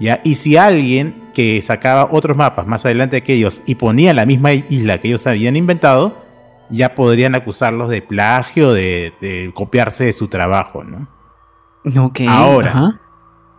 ¿Ya? 0.00 0.20
Y 0.22 0.36
si 0.36 0.56
alguien 0.56 1.12
que 1.34 1.60
sacaba 1.60 2.08
otros 2.12 2.36
mapas 2.36 2.68
más 2.68 2.84
adelante 2.84 3.22
que 3.22 3.34
ellos 3.34 3.62
y 3.66 3.74
ponía 3.74 4.14
la 4.14 4.26
misma 4.26 4.52
isla 4.52 4.98
que 4.98 5.08
ellos 5.08 5.26
habían 5.26 5.56
inventado, 5.56 6.22
ya 6.70 6.94
podrían 6.94 7.34
acusarlos 7.34 7.88
de 7.88 8.00
plagio, 8.02 8.72
de, 8.72 9.12
de 9.20 9.50
copiarse 9.54 10.04
de 10.04 10.12
su 10.12 10.28
trabajo, 10.28 10.84
¿no? 10.84 11.08
Ahora. 12.28 12.70
ajá. 12.70 13.00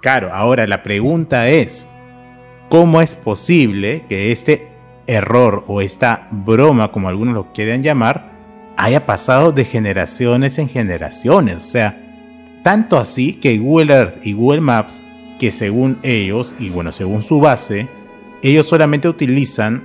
Claro, 0.01 0.33
ahora 0.33 0.65
la 0.65 0.81
pregunta 0.81 1.49
es, 1.49 1.89
¿cómo 2.69 3.01
es 3.01 3.17
posible 3.17 4.05
que 4.07 4.31
este 4.31 4.69
error 5.07 5.65
o 5.67 5.81
esta 5.81 6.29
broma, 6.31 6.91
como 6.93 7.09
algunos 7.09 7.33
lo 7.33 7.51
quieren 7.51 7.83
llamar, 7.83 8.31
haya 8.79 9.05
pasado 9.05 9.51
de 9.51 9.65
generaciones 9.65 10.57
en 10.57 10.69
generaciones? 10.69 11.57
O 11.57 11.67
sea, 11.67 12.01
tanto 12.63 12.97
así 12.97 13.33
que 13.33 13.57
Google 13.57 13.93
Earth 13.93 14.25
y 14.25 14.33
Google 14.33 14.61
Maps, 14.61 15.01
que 15.39 15.51
según 15.51 15.99
ellos, 16.03 16.53
y 16.59 16.69
bueno, 16.69 16.91
según 16.91 17.21
su 17.21 17.39
base, 17.39 17.87
ellos 18.41 18.67
solamente 18.67 19.07
utilizan 19.09 19.83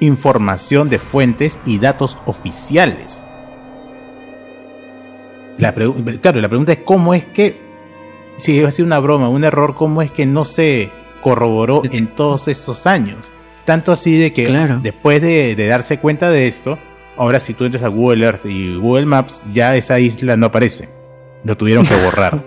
información 0.00 0.88
de 0.88 0.98
fuentes 0.98 1.60
y 1.64 1.78
datos 1.78 2.18
oficiales. 2.26 3.22
La 5.58 5.72
claro, 5.74 6.40
la 6.40 6.48
pregunta 6.48 6.72
es 6.72 6.78
cómo 6.78 7.14
es 7.14 7.24
que, 7.26 7.60
si 8.36 8.60
ha 8.64 8.70
sido 8.70 8.86
una 8.86 8.98
broma, 8.98 9.28
un 9.28 9.44
error, 9.44 9.74
cómo 9.74 10.02
es 10.02 10.10
que 10.10 10.26
no 10.26 10.44
se 10.44 10.90
corroboró 11.20 11.82
en 11.90 12.08
todos 12.08 12.48
estos 12.48 12.86
años. 12.86 13.32
Tanto 13.64 13.92
así 13.92 14.16
de 14.16 14.32
que 14.32 14.46
Claro. 14.46 14.80
después 14.82 15.20
de, 15.22 15.54
de 15.54 15.66
darse 15.66 15.98
cuenta 16.00 16.30
de 16.30 16.48
esto, 16.48 16.78
ahora 17.16 17.40
si 17.40 17.54
tú 17.54 17.64
entras 17.64 17.84
a 17.84 17.88
Google 17.88 18.24
Earth 18.24 18.46
y 18.46 18.76
Google 18.76 19.06
Maps, 19.06 19.44
ya 19.52 19.76
esa 19.76 19.98
isla 19.98 20.36
no 20.36 20.46
aparece. 20.46 20.88
Lo 21.44 21.56
tuvieron 21.56 21.84
que 21.84 21.94
borrar. 21.96 22.44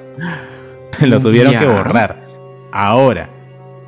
Lo 1.01 1.19
tuvieron 1.19 1.55
que 1.55 1.65
borrar. 1.65 2.25
Ahora, 2.71 3.29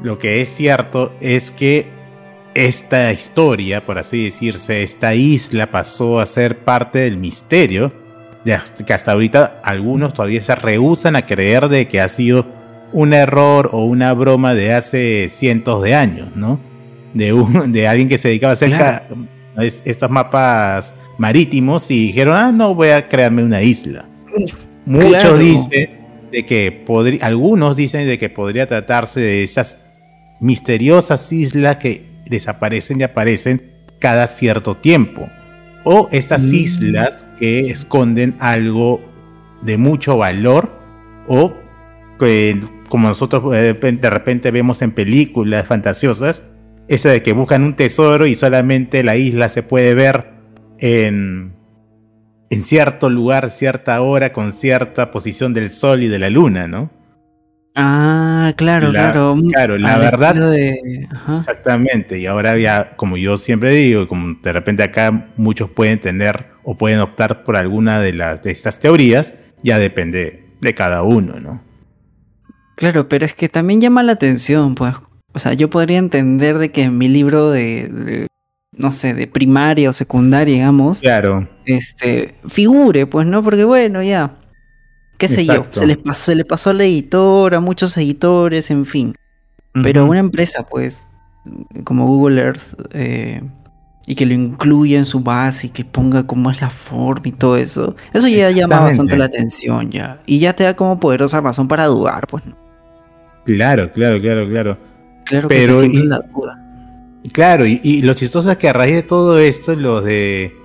lo 0.02 0.18
que 0.18 0.42
es 0.42 0.50
cierto 0.50 1.14
es 1.22 1.52
que 1.52 1.88
esta 2.54 3.12
historia, 3.12 3.86
por 3.86 4.00
así 4.00 4.26
decirse, 4.26 4.84
esta 4.84 5.14
isla 5.14 5.68
pasó 5.68 6.20
a 6.20 6.26
ser 6.26 6.60
parte 6.60 7.00
del 7.00 7.18
misterio, 7.18 7.92
de 8.44 8.58
que 8.86 8.94
hasta 8.94 9.12
ahorita 9.12 9.62
algunos 9.64 10.14
todavía 10.14 10.42
se 10.42 10.56
rehusan 10.56 11.16
a 11.16 11.26
creer 11.26 11.70
de 11.70 11.88
que 11.88 12.02
ha 12.02 12.08
sido 12.08 12.46
un 12.94 13.14
error 13.14 13.70
o 13.74 13.86
una 13.86 14.14
broma 14.14 14.54
de 14.54 14.74
hace 14.74 15.30
cientos 15.30 15.84
de 15.84 15.96
años, 15.96 16.36
¿no? 16.36 16.60
De, 17.14 17.34
un, 17.34 17.72
de 17.72 17.88
alguien 17.88 18.08
que 18.08 18.18
se 18.18 18.30
dedicaba 18.30 18.52
a 18.52 18.54
hacer 18.54 18.76
Claro. 18.76 19.18
Es- 19.58 19.82
estos 19.86 20.10
mapas 20.10 20.94
marítimos 21.18 21.90
y 21.92 22.08
dijeron, 22.08 22.36
ah, 22.36 22.52
no, 22.52 22.76
voy 22.76 22.90
a 22.90 23.08
crearme 23.08 23.44
una 23.44 23.62
isla. 23.62 24.06
Muchos 24.86 25.22
Claro. 25.22 25.38
dicen 25.38 25.98
de 26.32 26.46
que 26.46 26.72
podría, 26.72 27.26
algunos 27.26 27.76
dicen 27.76 28.06
de 28.08 28.18
que 28.18 28.30
podría 28.30 28.68
tratarse 28.68 29.20
de 29.20 29.44
esas 29.44 29.78
misteriosas 30.42 31.32
islas 31.32 31.78
que 31.78 32.06
desaparecen 32.30 33.00
y 33.00 33.04
aparecen 33.04 33.62
cada 34.00 34.28
cierto 34.28 34.76
tiempo. 34.78 35.28
O 35.84 36.08
estas 36.12 36.44
Mm. 36.44 36.54
islas 36.56 37.26
que 37.40 37.62
esconden 37.72 38.36
algo 38.40 39.02
de 39.62 39.78
mucho 39.78 40.18
valor 40.18 40.70
o 41.28 41.54
que 42.20 42.60
como 42.90 43.08
nosotros 43.08 43.44
eh, 43.56 43.74
de 43.74 44.10
repente 44.10 44.52
vemos 44.52 44.82
en 44.82 44.92
películas 44.92 45.66
fantasiosas, 45.66 46.44
esa 46.88 47.10
de 47.10 47.22
que 47.24 47.34
buscan 47.34 47.64
un 47.64 47.76
tesoro 47.76 48.26
y 48.28 48.36
solamente 48.36 49.04
la 49.04 49.16
isla 49.16 49.50
se 49.50 49.64
puede 49.64 49.94
ver 49.94 50.32
en, 50.80 51.54
en 52.50 52.64
cierto 52.64 53.10
lugar, 53.10 53.50
cierta 53.52 54.02
hora, 54.02 54.32
con 54.34 54.52
cierta 54.52 55.12
posición 55.12 55.54
del 55.54 55.70
sol 55.70 56.04
y 56.04 56.08
de 56.08 56.20
la 56.20 56.30
luna, 56.30 56.68
¿no? 56.68 56.92
Ah, 57.76 58.54
claro, 58.58 58.92
La- 58.92 59.12
claro. 59.12 59.36
mm, 59.36 59.50
claro, 59.50 59.78
la 59.78 60.00
verdad- 60.00 60.34
de-. 60.52 61.08
Exactamente, 61.38 62.18
y 62.18 62.26
ahora 62.26 62.58
ya, 62.58 62.90
como 62.96 63.18
yo 63.18 63.38
siempre 63.38 63.70
digo, 63.72 64.08
como 64.08 64.36
de 64.42 64.52
repente 64.52 64.82
acá 64.82 65.30
muchos 65.36 65.70
pueden 65.70 66.00
tener 66.00 66.48
o 66.64 66.76
pueden 66.76 67.00
optar 67.00 67.44
por 67.44 67.56
alguna 67.56 68.00
de, 68.00 68.14
las 68.14 68.42
de 68.42 68.52
estas 68.52 68.80
teorías, 68.80 69.40
ya 69.62 69.78
depende 69.78 70.46
de 70.60 70.74
cada 70.74 71.04
uno, 71.04 71.40
¿no? 71.40 71.62
Claro, 72.76 73.08
pero 73.10 73.26
es 73.26 73.36
que 73.36 73.48
también 73.50 73.80
llama 73.82 74.02
la 74.04 74.14
atención, 74.14 74.74
pues. 74.76 74.96
O 75.38 75.40
sea, 75.40 75.54
yo 75.54 75.70
podría 75.70 76.00
entender 76.00 76.58
de 76.58 76.72
que 76.72 76.82
en 76.82 76.98
mi 76.98 77.08
libro 77.08 77.52
de, 77.52 77.88
de, 77.90 78.28
no 78.76 78.92
sé, 78.92 79.14
de 79.14 79.28
primaria 79.28 79.88
o 79.88 79.94
secundaria, 79.94 80.56
digamos, 80.56 81.00
Claro, 81.00 81.48
este, 81.64 82.34
figure, 82.48 83.06
pues, 83.06 83.28
¿no? 83.28 83.44
Porque 83.44 83.64
bueno, 83.64 84.02
ya, 84.02 84.36
qué 85.20 85.28
sé 85.28 85.46
yo, 85.46 85.68
se 85.70 85.86
les 85.86 85.98
pasó, 85.98 86.24
se 86.32 86.36
le 86.36 86.44
pasó 86.44 86.72
al 86.72 86.82
editor, 86.82 87.54
a 87.54 87.60
muchos 87.60 87.96
editores, 87.98 88.72
en 88.72 88.88
fin. 88.88 89.14
Pero 89.84 90.02
Ujú. 90.02 90.10
una 90.10 90.22
empresa, 90.22 90.66
pues, 90.68 91.06
como 91.84 92.08
Google 92.08 92.42
Earth, 92.42 92.74
eh, 92.94 93.44
y 94.08 94.16
que 94.16 94.26
lo 94.26 94.34
incluya 94.34 94.98
en 94.98 95.06
su 95.06 95.20
base 95.20 95.68
y 95.68 95.70
que 95.70 95.86
ponga 95.86 96.26
cómo 96.26 96.50
es 96.50 96.62
la 96.62 96.72
forma 96.72 97.28
y 97.28 97.32
todo 97.32 97.58
eso, 97.58 97.96
eso 98.12 98.28
ya 98.28 98.50
llama 98.50 98.80
bastante 98.80 99.16
la 99.18 99.26
atención 99.26 99.92
ya. 99.92 100.20
Y 100.26 100.40
ya 100.40 100.54
te 100.54 100.64
da 100.64 100.76
como 100.76 101.00
poderosa 101.00 101.42
razón 101.42 101.68
para 101.68 101.86
dudar, 101.86 102.26
pues, 102.26 102.44
¿no? 102.48 102.58
claro, 103.46 103.92
claro, 103.92 104.20
claro, 104.20 104.50
claro. 104.50 104.97
Claro 105.28 105.48
Pero, 105.48 105.82
que 105.82 105.88
y- 105.88 106.04
la 106.04 106.20
duda. 106.20 106.64
Claro, 107.34 107.66
y, 107.66 107.80
y 107.84 108.02
lo 108.04 108.14
chistoso 108.14 108.50
es 108.52 108.58
que 108.58 108.70
a 108.70 108.74
raíz 108.74 108.96
de 108.96 109.04
todo 109.04 109.38
esto, 109.38 109.76
los 109.76 110.04
de, 110.04 110.56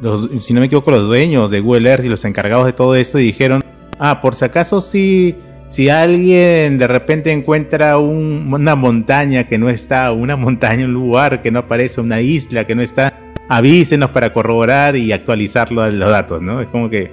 los, 0.00 0.28
si 0.38 0.54
no 0.54 0.60
me 0.60 0.66
equivoco, 0.66 0.90
los 0.92 1.06
dueños 1.06 1.50
de 1.50 1.60
Google 1.60 1.90
Earth 1.90 2.04
y 2.04 2.08
los 2.08 2.24
encargados 2.24 2.66
de 2.66 2.72
todo 2.72 2.94
esto 2.94 3.18
dijeron, 3.18 3.62
ah, 3.98 4.20
por 4.20 4.36
si 4.36 4.44
acaso 4.44 4.80
si, 4.80 5.34
si 5.66 5.88
alguien 5.88 6.78
de 6.78 6.86
repente 6.86 7.32
encuentra 7.32 7.98
un- 7.98 8.48
una 8.52 8.76
montaña 8.76 9.46
que 9.48 9.58
no 9.58 9.68
está, 9.68 10.12
una 10.12 10.36
montaña, 10.36 10.84
un 10.84 10.92
lugar 10.94 11.40
que 11.42 11.50
no 11.50 11.58
aparece, 11.60 12.00
una 12.00 12.20
isla 12.20 12.66
que 12.66 12.76
no 12.76 12.82
está, 12.82 13.18
avísenos 13.48 14.10
para 14.10 14.32
corroborar 14.32 14.94
y 14.96 15.10
actualizar 15.10 15.72
los, 15.72 15.92
los 15.92 16.08
datos, 16.08 16.40
¿no? 16.40 16.60
Es 16.60 16.68
como 16.68 16.88
que, 16.88 17.10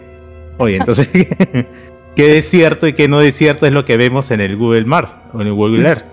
oye, 0.60 0.76
entonces, 0.76 1.10
¿qué 2.16 2.38
es 2.38 2.48
cierto 2.48 2.86
y 2.88 2.94
qué 2.94 3.08
no 3.08 3.22
es 3.22 3.36
cierto 3.36 3.66
es 3.66 3.72
lo 3.74 3.86
que 3.86 3.98
vemos 3.98 4.30
en 4.30 4.40
el 4.42 4.56
Google 4.56 4.86
Map 4.86 5.34
o 5.34 5.42
en 5.42 5.48
el 5.48 5.54
Google 5.54 5.88
Earth? 5.88 6.06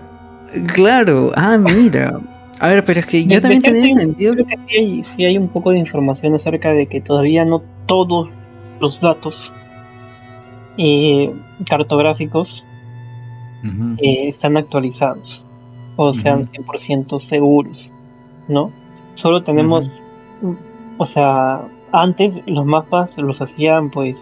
Claro, 0.73 1.31
ah, 1.35 1.57
mira. 1.57 2.19
A 2.59 2.69
ver, 2.69 2.83
pero 2.85 2.99
es 2.99 3.05
que 3.05 3.25
yo 3.25 3.39
también 3.39 3.61
tenía 3.61 3.85
entendido. 3.85 4.33
Creo 4.33 4.47
que 4.47 4.57
sí 4.67 4.77
hay, 4.77 5.03
sí 5.03 5.25
hay 5.25 5.37
un 5.37 5.47
poco 5.49 5.71
de 5.71 5.77
información 5.77 6.33
acerca 6.33 6.73
de 6.73 6.87
que 6.87 7.01
todavía 7.01 7.45
no 7.45 7.61
todos 7.85 8.29
los 8.79 8.99
datos 8.99 9.35
eh, 10.77 11.31
cartográficos 11.67 12.63
eh, 13.97 14.27
están 14.27 14.57
actualizados 14.57 15.43
o 15.95 16.13
sean 16.13 16.41
Ujú. 16.41 16.63
100% 16.63 17.19
seguros, 17.21 17.89
¿no? 18.47 18.71
Solo 19.15 19.43
tenemos, 19.43 19.89
o 20.97 21.05
sea, 21.05 21.67
antes 21.91 22.39
los 22.45 22.65
mapas 22.65 23.17
los 23.17 23.41
hacían 23.41 23.89
pues 23.89 24.21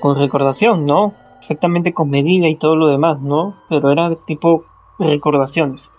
con 0.00 0.18
recordación, 0.18 0.84
¿no? 0.84 1.14
Exactamente 1.40 1.94
con 1.94 2.10
medida 2.10 2.46
y 2.48 2.56
todo 2.56 2.76
lo 2.76 2.88
demás, 2.88 3.20
¿no? 3.20 3.56
Pero 3.70 3.90
era 3.90 4.14
tipo 4.26 4.64
recordaciones 5.00 5.90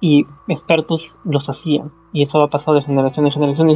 y 0.00 0.26
expertos 0.48 1.12
los 1.24 1.48
hacían 1.48 1.92
y 2.12 2.22
eso 2.22 2.42
ha 2.42 2.48
pasado 2.48 2.76
de 2.76 2.82
generación 2.82 3.26
en 3.26 3.32
generación 3.32 3.70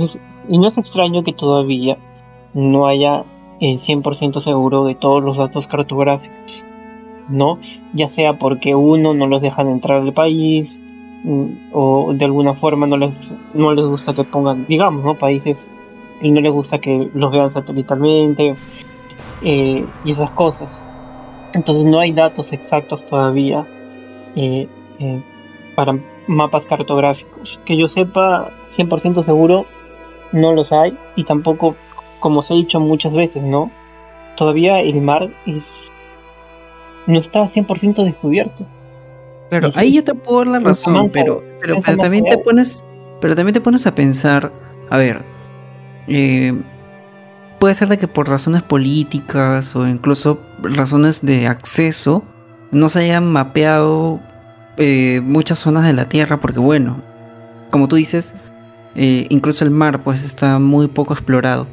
y 0.48 0.58
no 0.58 0.68
es 0.68 0.78
extraño 0.78 1.22
que 1.22 1.32
todavía 1.32 1.98
no 2.54 2.86
haya 2.86 3.24
el 3.60 3.78
100% 3.78 4.40
seguro 4.40 4.84
de 4.84 4.94
todos 4.94 5.22
los 5.22 5.36
datos 5.36 5.66
cartográficos, 5.66 6.64
¿no? 7.28 7.58
Ya 7.94 8.08
sea 8.08 8.38
porque 8.38 8.74
uno 8.74 9.14
no 9.14 9.26
los 9.26 9.40
dejan 9.42 9.68
entrar 9.68 10.00
al 10.00 10.12
país 10.12 10.70
mm, 11.24 11.70
o 11.72 12.12
de 12.14 12.24
alguna 12.24 12.54
forma 12.54 12.86
no 12.86 12.96
les 12.96 13.14
no 13.54 13.72
les 13.72 13.86
gusta 13.86 14.14
que 14.14 14.24
pongan, 14.24 14.66
digamos, 14.66 15.04
¿no? 15.04 15.14
Países 15.16 15.70
y 16.20 16.30
no 16.30 16.40
les 16.40 16.52
gusta 16.52 16.78
que 16.78 17.10
los 17.14 17.30
vean 17.30 17.50
satelitalmente 17.50 18.54
eh, 19.42 19.86
y 20.04 20.10
esas 20.10 20.32
cosas. 20.32 20.82
Entonces 21.52 21.84
no 21.84 22.00
hay 22.00 22.12
datos 22.12 22.52
exactos 22.52 23.04
todavía 23.04 23.66
eh, 24.36 24.68
eh, 24.98 25.22
para 25.74 25.98
mapas 26.26 26.66
cartográficos. 26.66 27.58
Que 27.64 27.76
yo 27.76 27.88
sepa 27.88 28.50
100% 28.76 29.24
seguro 29.24 29.66
no 30.32 30.52
los 30.52 30.72
hay 30.72 30.96
y 31.16 31.24
tampoco, 31.24 31.76
como 32.20 32.42
se 32.42 32.54
ha 32.54 32.56
dicho 32.56 32.80
muchas 32.80 33.12
veces, 33.12 33.42
¿no? 33.42 33.70
Todavía 34.36 34.80
el 34.80 35.00
mar 35.02 35.30
es, 35.46 35.62
no 37.06 37.18
está 37.18 37.46
100% 37.46 38.04
descubierto. 38.04 38.66
Claro, 39.50 39.70
ahí 39.74 39.94
yo 39.94 40.02
te 40.02 40.14
puedo 40.14 40.38
dar 40.38 40.46
la 40.46 40.60
razón, 40.60 41.10
pero, 41.12 41.42
pero, 41.60 41.78
también 41.98 42.24
te 42.24 42.38
pones, 42.38 42.82
pero 43.20 43.36
también 43.36 43.52
te 43.52 43.60
pones 43.60 43.86
a 43.86 43.94
pensar, 43.94 44.50
a 44.88 44.96
ver, 44.96 45.22
eh, 46.08 46.54
puede 47.58 47.74
ser 47.74 47.88
de 47.88 47.98
que 47.98 48.08
por 48.08 48.30
razones 48.30 48.62
políticas 48.62 49.76
o 49.76 49.86
incluso 49.86 50.40
razones 50.62 51.24
de 51.24 51.46
acceso 51.46 52.24
no 52.72 52.88
se 52.88 53.00
hayan 53.00 53.30
mapeado 53.30 54.20
eh, 54.78 55.20
muchas 55.22 55.60
zonas 55.60 55.84
de 55.84 55.92
la 55.92 56.08
Tierra, 56.08 56.40
porque 56.40 56.58
bueno, 56.58 56.96
como 57.70 57.86
tú 57.86 57.96
dices, 57.96 58.34
eh, 58.96 59.26
incluso 59.28 59.64
el 59.64 59.70
mar 59.70 60.02
pues 60.02 60.24
está 60.24 60.58
muy 60.58 60.88
poco 60.88 61.14
explorado. 61.14 61.68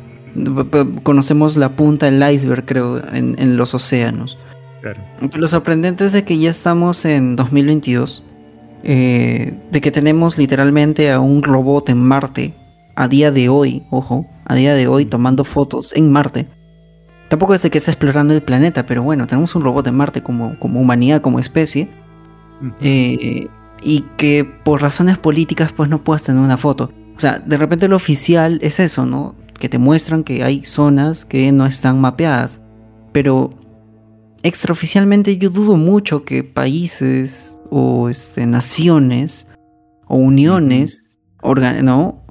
Conocemos 1.04 1.58
la 1.58 1.70
punta 1.70 2.06
del 2.06 2.22
iceberg, 2.32 2.66
creo, 2.66 3.00
en, 3.14 3.36
en 3.40 3.58
los 3.58 3.74
océanos. 3.74 4.38
Claro. 4.82 5.02
Lo 5.36 5.48
sorprendente 5.48 6.06
es 6.06 6.14
de 6.14 6.24
que 6.24 6.38
ya 6.38 6.50
estamos 6.50 7.04
en 7.06 7.36
2022, 7.36 8.24
eh, 8.84 9.58
de 9.72 9.82
que 9.82 9.92
tenemos 9.92 10.38
literalmente 10.38 11.12
a 11.12 11.20
un 11.20 11.44
robot 11.44 11.90
en 11.90 11.98
Marte, 11.98 12.54
a 12.96 13.08
día 13.08 13.32
de 13.32 13.50
hoy, 13.50 13.84
ojo, 13.90 14.26
a 14.46 14.56
día 14.56 14.74
de 14.74 14.88
hoy 14.88 15.06
tomando 15.06 15.44
fotos 15.44 15.94
en 15.96 16.12
Marte. 16.12 16.48
Tampoco 17.30 17.54
es 17.54 17.62
de 17.62 17.70
que 17.70 17.78
esté 17.78 17.92
explorando 17.92 18.34
el 18.34 18.42
planeta, 18.42 18.86
pero 18.88 19.04
bueno, 19.04 19.28
tenemos 19.28 19.56
un 19.56 19.62
robot 19.62 19.86
en 19.88 19.96
Marte 19.96 20.24
como, 20.24 20.58
como 20.58 20.82
humanidad, 20.82 21.22
como 21.22 21.40
especie, 21.40 21.88
eh, 22.82 23.48
y 23.84 24.02
que 24.18 24.44
por 24.44 24.82
razones 24.82 25.18
políticas 25.20 25.72
pues 25.72 25.90
no 25.90 26.04
puedas 26.04 26.24
tener 26.24 26.42
una 26.42 26.58
foto. 26.58 26.92
O 27.16 27.20
sea, 27.20 27.38
de 27.38 27.58
repente 27.58 27.88
lo 27.88 27.96
oficial 27.96 28.60
es 28.64 28.80
eso, 28.80 29.06
¿no? 29.06 29.36
Que 29.60 29.70
te 29.70 29.78
muestran 29.78 30.24
que 30.24 30.44
hay 30.44 30.66
zonas 30.66 31.24
que 31.24 31.52
no 31.52 31.68
están 31.68 32.02
mapeadas. 32.02 32.62
Pero 33.12 33.52
extraoficialmente 34.42 35.38
yo 35.38 35.52
dudo 35.52 35.76
mucho 35.76 36.26
que 36.26 36.44
países 36.44 37.58
o 37.70 38.10
este, 38.10 38.48
naciones 38.48 39.48
o 40.08 40.16
uniones, 40.16 41.20
¿no? 41.84 42.24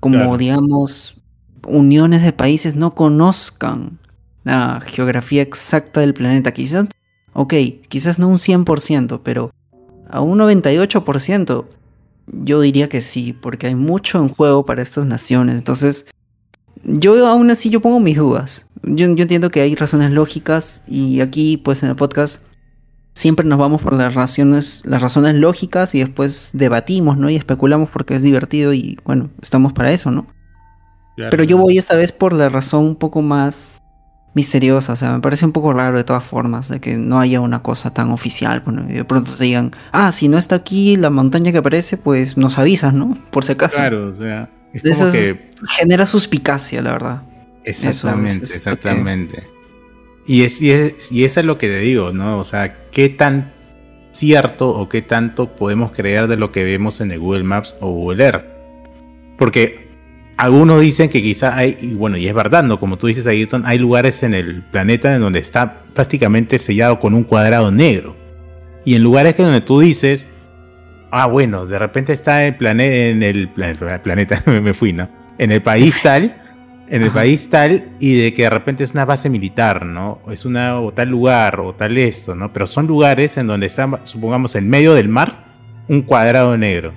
Como 0.00 0.16
Claro. 0.16 0.36
digamos, 0.38 1.22
uniones 1.68 2.22
de 2.24 2.32
países 2.32 2.74
no 2.74 2.94
conozcan 2.96 3.99
una 4.44 4.80
geografía 4.80 5.42
exacta 5.42 6.00
del 6.00 6.14
planeta. 6.14 6.52
Quizás, 6.52 6.86
ok, 7.32 7.54
quizás 7.88 8.18
no 8.18 8.28
un 8.28 8.38
100%, 8.38 9.20
pero 9.22 9.52
a 10.08 10.20
un 10.20 10.38
98% 10.38 11.66
yo 12.32 12.60
diría 12.60 12.88
que 12.88 13.00
sí, 13.00 13.32
porque 13.32 13.66
hay 13.68 13.74
mucho 13.74 14.18
en 14.20 14.28
juego 14.28 14.64
para 14.64 14.82
estas 14.82 15.06
naciones. 15.06 15.56
Entonces, 15.56 16.06
yo 16.84 17.26
aún 17.26 17.50
así 17.50 17.70
yo 17.70 17.80
pongo 17.80 18.00
mis 18.00 18.16
dudas. 18.16 18.66
Yo, 18.82 19.14
yo 19.14 19.22
entiendo 19.22 19.50
que 19.50 19.60
hay 19.60 19.74
razones 19.74 20.10
lógicas 20.10 20.82
y 20.86 21.20
aquí 21.20 21.58
pues 21.58 21.82
en 21.82 21.90
el 21.90 21.96
podcast 21.96 22.42
siempre 23.12 23.44
nos 23.44 23.58
vamos 23.58 23.82
por 23.82 23.92
las 23.92 24.14
razones, 24.14 24.82
las 24.86 25.02
razones 25.02 25.34
lógicas 25.34 25.94
y 25.94 26.00
después 26.00 26.50
debatimos, 26.54 27.18
¿no? 27.18 27.28
Y 27.28 27.36
especulamos 27.36 27.90
porque 27.90 28.14
es 28.14 28.22
divertido 28.22 28.72
y 28.72 28.98
bueno, 29.04 29.30
estamos 29.42 29.72
para 29.72 29.92
eso, 29.92 30.10
¿no? 30.10 30.26
Pero 31.16 31.44
yo 31.44 31.58
voy 31.58 31.76
esta 31.76 31.96
vez 31.96 32.12
por 32.12 32.32
la 32.32 32.48
razón 32.48 32.84
un 32.84 32.96
poco 32.96 33.20
más 33.20 33.82
misteriosa, 34.34 34.92
o 34.92 34.96
sea, 34.96 35.12
me 35.12 35.20
parece 35.20 35.44
un 35.44 35.52
poco 35.52 35.72
raro 35.72 35.96
de 35.96 36.04
todas 36.04 36.24
formas, 36.24 36.68
de 36.68 36.80
que 36.80 36.96
no 36.96 37.18
haya 37.18 37.40
una 37.40 37.62
cosa 37.62 37.92
tan 37.92 38.10
oficial, 38.10 38.60
bueno, 38.64 38.84
y 38.88 38.94
de 38.94 39.04
pronto 39.04 39.32
te 39.34 39.44
digan, 39.44 39.72
ah, 39.92 40.12
si 40.12 40.28
no 40.28 40.38
está 40.38 40.56
aquí 40.56 40.96
la 40.96 41.10
montaña 41.10 41.52
que 41.52 41.58
aparece, 41.58 41.96
pues 41.96 42.36
nos 42.36 42.58
avisas, 42.58 42.94
¿no? 42.94 43.16
Por 43.30 43.44
si 43.44 43.52
acaso. 43.52 43.76
Claro, 43.76 44.08
o 44.08 44.12
sea, 44.12 44.48
es 44.72 44.82
como 44.82 45.12
que... 45.12 45.50
genera 45.76 46.06
suspicacia, 46.06 46.80
la 46.82 46.92
verdad. 46.92 47.22
Exactamente, 47.64 48.46
exactamente. 48.54 49.42
Y, 50.26 50.42
es, 50.44 50.62
y, 50.62 50.70
es, 50.70 51.10
y 51.10 51.24
eso 51.24 51.40
es 51.40 51.46
lo 51.46 51.58
que 51.58 51.68
te 51.68 51.80
digo, 51.80 52.12
¿no? 52.12 52.38
O 52.38 52.44
sea, 52.44 52.74
¿qué 52.92 53.08
tan 53.08 53.50
cierto 54.12 54.70
o 54.70 54.88
qué 54.88 55.02
tanto 55.02 55.54
podemos 55.56 55.92
creer 55.92 56.28
de 56.28 56.36
lo 56.36 56.52
que 56.52 56.64
vemos 56.64 57.00
en 57.00 57.10
el 57.10 57.18
Google 57.18 57.42
Maps 57.42 57.74
o 57.80 57.90
Google 57.90 58.24
Earth? 58.24 58.44
Porque 59.36 59.89
algunos 60.40 60.80
dicen 60.80 61.10
que 61.10 61.22
quizá 61.22 61.54
hay, 61.54 61.76
y 61.82 61.92
bueno, 61.92 62.16
y 62.16 62.26
es 62.26 62.32
verdad, 62.32 62.62
¿no? 62.62 62.80
Como 62.80 62.96
tú 62.96 63.08
dices, 63.08 63.26
Ayrton, 63.26 63.62
hay 63.66 63.78
lugares 63.78 64.22
en 64.22 64.32
el 64.32 64.62
planeta 64.62 65.14
en 65.14 65.20
donde 65.20 65.38
está 65.38 65.82
prácticamente 65.92 66.58
sellado 66.58 66.98
con 66.98 67.12
un 67.12 67.24
cuadrado 67.24 67.70
negro. 67.70 68.16
Y 68.86 68.94
en 68.94 69.02
lugares 69.02 69.34
que 69.34 69.42
donde 69.42 69.60
tú 69.60 69.80
dices, 69.80 70.28
ah, 71.10 71.26
bueno, 71.26 71.66
de 71.66 71.78
repente 71.78 72.14
está 72.14 72.46
el 72.46 72.56
planeta, 72.56 72.94
en 72.94 73.22
el, 73.22 73.50
planeta, 73.50 74.42
me 74.46 74.72
fui, 74.72 74.94
¿no? 74.94 75.10
En 75.36 75.52
el 75.52 75.60
país 75.60 76.00
tal, 76.02 76.34
en 76.88 77.02
el 77.02 77.10
país 77.10 77.50
tal, 77.50 77.90
y 78.00 78.14
de 78.14 78.32
que 78.32 78.44
de 78.44 78.50
repente 78.50 78.82
es 78.82 78.92
una 78.92 79.04
base 79.04 79.28
militar, 79.28 79.84
¿no? 79.84 80.22
Es 80.30 80.46
una, 80.46 80.80
o 80.80 80.90
tal 80.94 81.10
lugar, 81.10 81.60
o 81.60 81.74
tal 81.74 81.98
esto, 81.98 82.34
¿no? 82.34 82.50
Pero 82.50 82.66
son 82.66 82.86
lugares 82.86 83.36
en 83.36 83.46
donde 83.46 83.66
está, 83.66 84.00
supongamos, 84.04 84.56
en 84.56 84.70
medio 84.70 84.94
del 84.94 85.10
mar, 85.10 85.44
un 85.86 86.00
cuadrado 86.00 86.56
negro. 86.56 86.94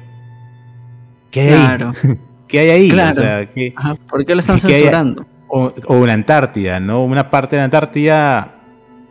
¿Qué 1.30 1.50
claro. 1.50 1.92
¿Qué 2.54 2.60
hay 2.60 2.70
ahí? 2.70 3.76
¿Por 4.08 4.24
qué 4.28 4.36
lo 4.36 4.42
están 4.42 4.60
censurando? 4.60 5.26
o, 5.48 5.74
una 5.88 6.14
Antártida, 6.14 6.80
¿no? 6.80 7.04
Una 7.04 7.32
parte 7.32 7.56
de 7.56 7.62
la 7.62 7.66
Antártida 7.66 8.60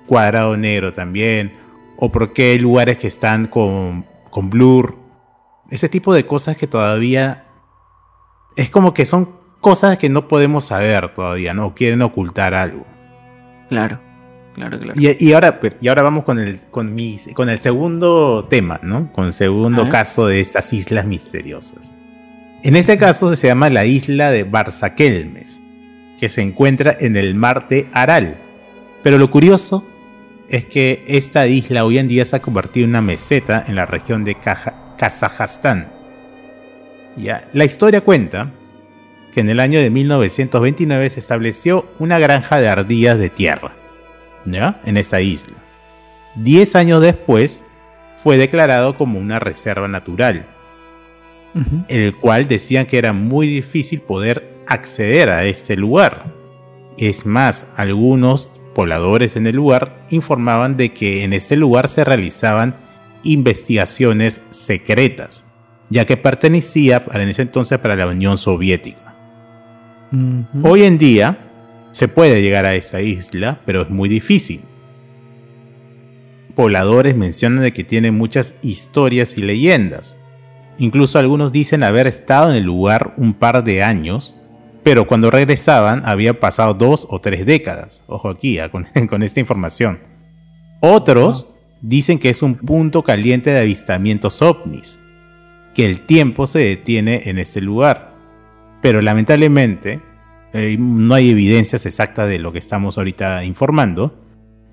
cuadrado 0.07 0.57
negro 0.57 0.93
también. 0.93 1.53
O 1.97 2.13
por 2.13 2.33
qué 2.33 2.53
hay 2.53 2.61
lugares 2.61 2.99
que 2.99 3.09
están 3.09 3.47
con, 3.47 4.07
con 4.31 4.49
blur. 4.49 4.97
Ese 5.73 5.89
tipo 5.89 6.15
de 6.15 6.25
cosas 6.25 6.57
que 6.57 6.69
todavía 6.69 7.47
es 8.55 8.71
como 8.71 8.95
que 8.95 9.07
son 9.07 9.31
cosas 9.61 9.99
que 9.99 10.09
no 10.09 10.29
podemos 10.29 10.67
saber 10.67 11.09
todavía, 11.09 11.53
¿no? 11.53 11.75
quieren 11.75 12.01
ocultar 12.03 12.55
algo. 12.55 12.87
Claro, 13.71 13.99
claro, 14.55 14.79
claro. 14.79 15.01
Y, 15.01 15.33
ahora, 15.33 15.59
y 15.81 15.89
ahora 15.89 16.03
vamos 16.03 16.23
con 16.23 16.39
el, 16.39 16.61
con, 16.71 16.97
con 17.35 17.49
el 17.49 17.59
segundo 17.59 18.47
tema, 18.49 18.79
¿no? 18.85 19.13
Con 19.13 19.25
el 19.25 19.33
segundo 19.33 19.89
caso 19.89 20.29
de 20.29 20.39
estas 20.39 20.73
islas 20.73 21.07
misteriosas. 21.07 21.92
En 22.65 22.77
este 22.77 22.97
caso 22.97 23.35
se 23.35 23.49
llama 23.49 23.71
la 23.71 23.87
isla 23.87 24.31
de 24.31 24.45
Barsakelmes, 24.45 25.65
que 26.21 26.29
se 26.29 26.43
encuentra 26.43 26.97
en 27.01 27.17
el 27.17 27.35
mar 27.35 27.67
de 27.69 27.89
Aral. 27.93 28.37
Pero 29.03 29.19
lo 29.19 29.31
curioso 29.31 29.85
es 30.49 30.65
que 30.67 31.03
esta 31.09 31.49
isla 31.49 31.85
hoy 31.85 31.99
en 31.99 32.07
día 32.07 32.25
se 32.25 32.37
ha 32.37 32.43
convertido 32.43 32.85
en 32.85 32.91
una 32.91 33.03
meseta 33.03 33.65
en 33.67 33.75
la 33.75 33.85
región 33.85 34.23
de 34.23 34.37
Kazajstán. 34.97 35.91
Ya, 37.17 37.49
la 37.53 37.65
historia 37.65 38.03
cuenta 38.03 38.53
que 39.35 39.41
en 39.41 39.49
el 39.49 39.59
año 39.59 39.81
de 39.81 39.91
1929 39.91 41.11
se 41.11 41.19
estableció 41.19 41.91
una 41.99 42.21
granja 42.21 42.61
de 42.61 42.69
ardillas 42.69 43.19
de 43.19 43.29
tierra 43.29 43.75
¿ya? 44.45 44.81
en 44.85 44.99
esta 44.99 45.21
isla. 45.21 45.57
Diez 46.37 46.77
años 46.77 47.03
después 47.03 47.65
fue 48.23 48.37
declarado 48.37 48.95
como 48.95 49.19
una 49.19 49.41
reserva 49.41 49.89
natural 49.89 50.47
el 51.89 52.17
cual 52.17 52.49
decían 52.49 52.87
que 52.87 52.99
era 52.99 53.13
muy 53.13 53.47
difícil 53.47 54.01
poder 54.01 54.63
acceder 54.67 55.31
a 55.31 55.45
este 55.45 55.77
lugar. 55.77 56.33
Es 56.99 57.27
más, 57.27 57.71
algunos 57.77 58.53
pobladores 58.75 59.37
en 59.37 59.47
el 59.47 59.57
lugar 59.57 60.05
informaban 60.11 60.77
de 60.77 60.93
que 60.93 61.25
en 61.25 61.33
este 61.33 61.57
lugar 61.57 61.89
se 61.89 62.05
realizaban 62.05 62.77
investigaciones 63.23 64.41
secretas, 64.51 65.53
ya 65.91 66.07
que 66.07 66.17
pertenecía 66.17 67.05
en 67.13 67.29
ese 67.29 67.43
entonces 67.43 67.79
para 67.79 67.97
la 67.97 68.07
Unión 68.07 68.39
Soviética. 68.39 69.15
Hoy 70.63 70.83
en 70.83 70.99
día 70.99 71.39
se 71.91 72.09
puede 72.09 72.43
llegar 72.43 72.67
a 72.67 72.75
esta 72.75 73.01
isla, 73.01 73.61
pero 73.65 73.83
es 73.83 73.91
muy 73.91 74.09
difícil. 74.09 74.61
Pobladores 76.55 77.17
mencionan 77.17 77.63
de 77.63 77.73
que 77.73 77.85
tiene 77.85 78.11
muchas 78.11 78.57
historias 78.63 79.39
y 79.39 79.43
leyendas, 79.43 80.22
Incluso 80.83 81.21
algunos 81.21 81.53
dicen 81.53 81.85
haber 81.85 82.09
estado 82.09 82.51
en 82.51 82.57
el 82.57 82.65
lugar 82.65 83.15
un 83.17 83.35
par 83.35 83.63
de 83.63 83.85
años, 83.85 84.35
pero 84.83 85.07
cuando 85.07 85.31
regresaban 85.31 86.03
había 86.05 86.41
pasado 86.41 86.75
dos 86.75 87.07
o 87.09 87.21
tres 87.21 87.47
décadas. 87.47 88.03
Ojo 88.09 88.29
aquí 88.29 88.59
ah, 88.59 88.69
con, 89.09 89.23
esta 89.23 89.39
información. 89.39 90.01
Otros 90.81 91.55
dicen 91.83 92.19
que 92.19 92.31
es 92.31 92.43
un 92.43 92.57
punto 92.57 93.05
caliente 93.05 93.51
de 93.51 93.61
avistamientos 93.61 94.43
ovnis, 94.43 94.99
que 95.73 95.85
el 95.85 96.05
tiempo 96.05 96.49
se 96.49 96.59
detiene 96.59 97.31
en 97.31 97.39
este 97.39 97.61
lugar. 97.61 98.17
Pero 98.81 99.03
lamentablemente 99.03 100.01
eh, 100.53 100.77
no 100.81 101.15
hay 101.15 101.31
evidencias 101.31 101.87
exactas 101.87 102.29
de 102.29 102.41
lo 102.41 102.51
que 102.51 102.59
estamos 102.59 102.99
ahorita 102.99 103.45
informando, 103.45 104.19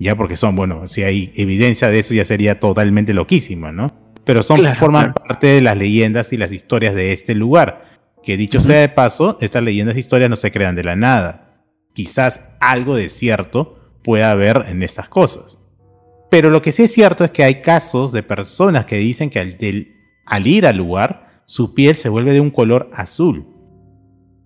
ya 0.00 0.16
porque 0.16 0.34
son, 0.34 0.56
bueno, 0.56 0.88
si 0.88 1.04
hay 1.04 1.32
evidencia 1.36 1.88
de 1.88 2.00
eso 2.00 2.14
ya 2.14 2.24
sería 2.24 2.58
totalmente 2.58 3.14
loquísimo, 3.14 3.70
¿no? 3.70 3.99
Pero 4.30 4.44
son, 4.44 4.60
forman 4.76 5.12
parte 5.12 5.48
de 5.48 5.60
las 5.60 5.76
leyendas 5.76 6.32
y 6.32 6.36
las 6.36 6.52
historias 6.52 6.94
de 6.94 7.12
este 7.12 7.34
lugar. 7.34 7.82
Que 8.22 8.36
dicho 8.36 8.60
sea 8.60 8.78
de 8.80 8.88
paso, 8.88 9.36
estas 9.40 9.60
leyendas 9.60 9.96
e 9.96 9.98
historias 9.98 10.30
no 10.30 10.36
se 10.36 10.52
crean 10.52 10.76
de 10.76 10.84
la 10.84 10.94
nada. 10.94 11.64
Quizás 11.94 12.54
algo 12.60 12.94
de 12.94 13.08
cierto 13.08 13.98
pueda 14.04 14.30
haber 14.30 14.66
en 14.68 14.84
estas 14.84 15.08
cosas. 15.08 15.58
Pero 16.30 16.50
lo 16.50 16.62
que 16.62 16.70
sí 16.70 16.84
es 16.84 16.92
cierto 16.92 17.24
es 17.24 17.32
que 17.32 17.42
hay 17.42 17.60
casos 17.60 18.12
de 18.12 18.22
personas 18.22 18.86
que 18.86 18.98
dicen 18.98 19.30
que 19.30 19.40
al, 19.40 20.46
ir 20.46 20.64
al 20.64 20.76
lugar, 20.76 21.42
su 21.44 21.74
piel 21.74 21.96
se 21.96 22.08
vuelve 22.08 22.32
de 22.32 22.40
un 22.40 22.50
color 22.50 22.88
azul. 22.94 23.48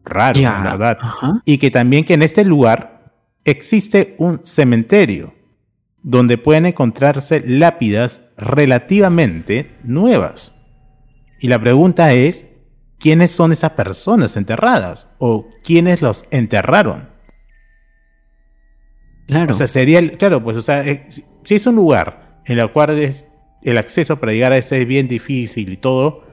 Raro, 0.03 0.41
la 0.41 0.77
verdad. 0.79 0.99
Y 1.45 1.59
que 1.59 1.71
también 1.71 2.07
que 2.07 2.15
en 2.15 2.23
este 2.23 2.43
lugar 2.43 3.13
existe 3.45 4.15
un 4.17 4.43
cementerio 4.47 5.35
donde 6.05 6.37
pueden 6.37 6.67
encontrarse 6.67 7.43
lápidas 7.47 8.29
relativamente 8.37 9.75
nuevas. 9.83 10.63
Y 11.41 11.49
la 11.49 11.59
pregunta 11.59 12.13
es, 12.13 12.51
¿quiénes 12.99 13.33
son 13.33 13.53
esas 13.53 13.71
personas 13.71 14.37
enterradas? 14.37 15.15
¿O 15.19 15.49
quiénes 15.65 16.03
los 16.03 16.27
enterraron? 16.31 17.09
Claro. 19.27 19.51
O 19.51 19.55
sea, 19.55 19.67
sería, 19.67 20.07
claro, 20.13 20.45
pues, 20.45 20.59
o 20.59 20.61
sea, 20.61 20.87
eh, 20.87 21.09
si 21.09 21.55
es 21.55 21.67
un 21.67 21.77
lugar 21.77 22.43
en 22.45 22.59
el 22.59 22.71
cual 22.71 22.99
es, 22.99 23.33
el 23.63 23.79
acceso 23.79 24.21
para 24.21 24.33
llegar 24.33 24.53
a 24.53 24.59
ese 24.59 24.83
es 24.83 24.87
bien 24.87 25.09
difícil 25.09 25.73
y 25.73 25.79
todo, 25.79 26.25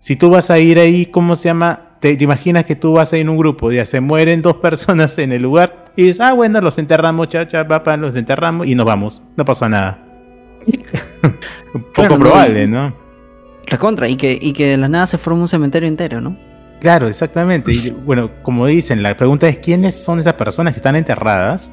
si 0.00 0.16
tú 0.16 0.30
vas 0.30 0.50
a 0.50 0.58
ir 0.58 0.78
ahí, 0.78 1.04
¿cómo 1.04 1.36
se 1.36 1.50
llama? 1.50 1.98
Te, 2.00 2.16
imaginas 2.18 2.64
que 2.64 2.76
tú 2.76 2.92
vas 2.92 3.12
a 3.12 3.16
ir 3.16 3.22
en 3.22 3.28
un 3.28 3.36
grupo, 3.36 3.70
ya 3.72 3.84
se 3.84 4.00
mueren 4.00 4.40
dos 4.40 4.56
personas 4.62 5.18
en 5.18 5.32
el 5.32 5.42
lugar 5.42 5.77
y 5.98 6.02
dices, 6.02 6.20
ah, 6.20 6.32
bueno, 6.32 6.60
los 6.60 6.78
enterramos, 6.78 7.26
chacha, 7.26 7.66
papá, 7.66 7.96
los 7.96 8.14
enterramos 8.14 8.68
y 8.68 8.76
nos 8.76 8.86
vamos. 8.86 9.20
No 9.36 9.44
pasó 9.44 9.68
nada. 9.68 9.98
un 11.74 11.82
poco 11.92 12.16
probable, 12.16 12.68
¿no? 12.68 12.94
La 13.66 13.78
contra, 13.78 14.08
y 14.08 14.14
que, 14.14 14.38
y 14.40 14.52
que 14.52 14.68
de 14.68 14.76
la 14.76 14.88
nada 14.88 15.08
se 15.08 15.18
forma 15.18 15.40
un 15.40 15.48
cementerio 15.48 15.88
entero, 15.88 16.20
¿no? 16.20 16.36
Claro, 16.80 17.08
exactamente. 17.08 17.72
Y 17.72 17.90
bueno, 17.90 18.30
como 18.44 18.66
dicen, 18.66 19.02
la 19.02 19.16
pregunta 19.16 19.48
es 19.48 19.58
quiénes 19.58 19.96
son 19.96 20.20
esas 20.20 20.34
personas 20.34 20.72
que 20.72 20.78
están 20.78 20.94
enterradas 20.94 21.68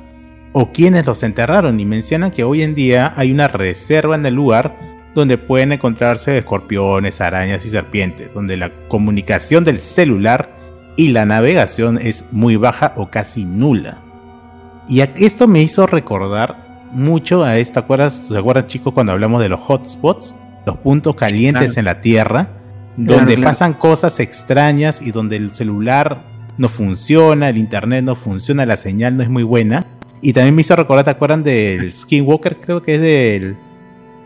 o 0.53 0.71
quiénes 0.71 1.05
los 1.05 1.21
enterraron. 1.21 1.79
Y 1.79 1.85
mencionan 1.85 2.31
que 2.31 2.43
hoy 2.43 2.63
en 2.63 2.73
día 2.73 3.13
hay 3.15 3.31
una 3.31 3.47
reserva 3.47 4.15
en 4.15 4.25
el 4.25 4.33
lugar 4.33 4.75
donde 5.13 5.37
pueden 5.37 5.71
encontrarse 5.71 6.35
escorpiones, 6.39 7.21
arañas 7.21 7.63
y 7.63 7.69
serpientes, 7.69 8.33
donde 8.33 8.57
la 8.57 8.71
comunicación 8.87 9.63
del 9.63 9.77
celular 9.77 10.49
y 10.97 11.09
la 11.09 11.27
navegación 11.27 11.99
es 12.01 12.29
muy 12.31 12.55
baja 12.55 12.93
o 12.97 13.11
casi 13.11 13.45
nula. 13.45 14.01
Y 14.87 15.01
esto 15.01 15.47
me 15.47 15.61
hizo 15.61 15.87
recordar 15.87 16.87
mucho 16.91 17.43
a 17.43 17.57
esta, 17.57 17.81
¿acuerdas, 17.81 18.27
¿se 18.27 18.37
acuerdan 18.37 18.67
chicos 18.67 18.93
cuando 18.93 19.11
hablamos 19.11 19.41
de 19.41 19.49
los 19.49 19.59
hotspots? 19.59 20.35
Los 20.65 20.77
puntos 20.77 21.15
calientes 21.15 21.77
en 21.77 21.85
la 21.85 22.01
Tierra, 22.01 22.49
donde 22.97 23.37
pasan 23.37 23.73
cosas 23.73 24.19
extrañas 24.19 25.01
y 25.01 25.11
donde 25.11 25.35
el 25.35 25.53
celular 25.53 26.23
no 26.57 26.69
funciona, 26.69 27.49
el 27.49 27.57
internet 27.57 28.03
no 28.03 28.15
funciona, 28.15 28.65
la 28.65 28.77
señal 28.77 29.17
no 29.17 29.23
es 29.23 29.29
muy 29.29 29.43
buena. 29.43 29.85
y 30.21 30.33
también 30.33 30.55
me 30.55 30.61
hizo 30.61 30.75
recordar, 30.75 31.05
¿te 31.05 31.11
acuerdan 31.11 31.43
del 31.43 31.93
Skinwalker? 31.93 32.57
Creo 32.57 32.81
que 32.81 32.95
es 32.95 33.01
del 33.01 33.57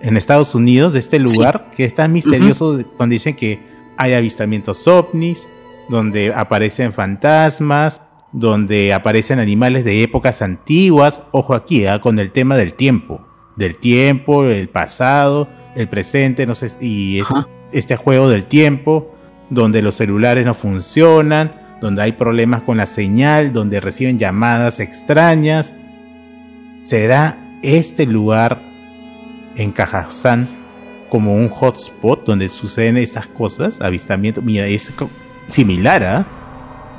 en 0.01 0.17
Estados 0.17 0.55
Unidos, 0.55 0.93
de 0.93 0.99
este 0.99 1.19
lugar 1.19 1.69
que 1.75 1.85
es 1.85 1.93
tan 1.93 2.13
misterioso, 2.13 2.77
donde 2.97 3.15
dicen 3.15 3.35
que 3.35 3.59
hay 3.97 4.13
avistamientos 4.13 4.87
ovnis, 4.87 5.47
donde 5.89 6.33
aparecen 6.33 6.93
fantasmas, 6.93 8.01
donde 8.31 8.93
aparecen 8.93 9.39
animales 9.39 9.83
de 9.83 10.03
épocas 10.03 10.41
antiguas. 10.41 11.21
Ojo 11.31 11.53
aquí, 11.55 11.85
¿ah? 11.85 11.99
con 11.99 12.19
el 12.19 12.31
tema 12.31 12.55
del 12.57 12.73
tiempo, 12.73 13.21
del 13.55 13.75
tiempo, 13.75 14.45
el 14.45 14.69
pasado, 14.69 15.49
el 15.75 15.87
presente, 15.87 16.45
no 16.45 16.55
sé, 16.55 16.71
y 16.81 17.19
es, 17.19 17.27
este 17.71 17.95
juego 17.95 18.29
del 18.29 18.45
tiempo, 18.45 19.11
donde 19.49 19.81
los 19.81 19.95
celulares 19.95 20.45
no 20.45 20.53
funcionan, 20.53 21.77
donde 21.81 22.01
hay 22.01 22.11
problemas 22.11 22.63
con 22.63 22.77
la 22.77 22.85
señal, 22.85 23.53
donde 23.53 23.79
reciben 23.79 24.19
llamadas 24.19 24.79
extrañas. 24.79 25.73
¿Será 26.83 27.57
este 27.61 28.05
lugar 28.05 28.61
en 29.55 29.71
Kazajstán 29.71 30.47
como 31.09 31.35
un 31.35 31.49
hotspot 31.49 32.25
donde 32.25 32.49
suceden 32.49 32.97
estas 32.97 33.27
cosas? 33.27 33.81
Avistamiento, 33.81 34.41
mira, 34.41 34.67
es 34.67 34.93
similar, 35.47 36.25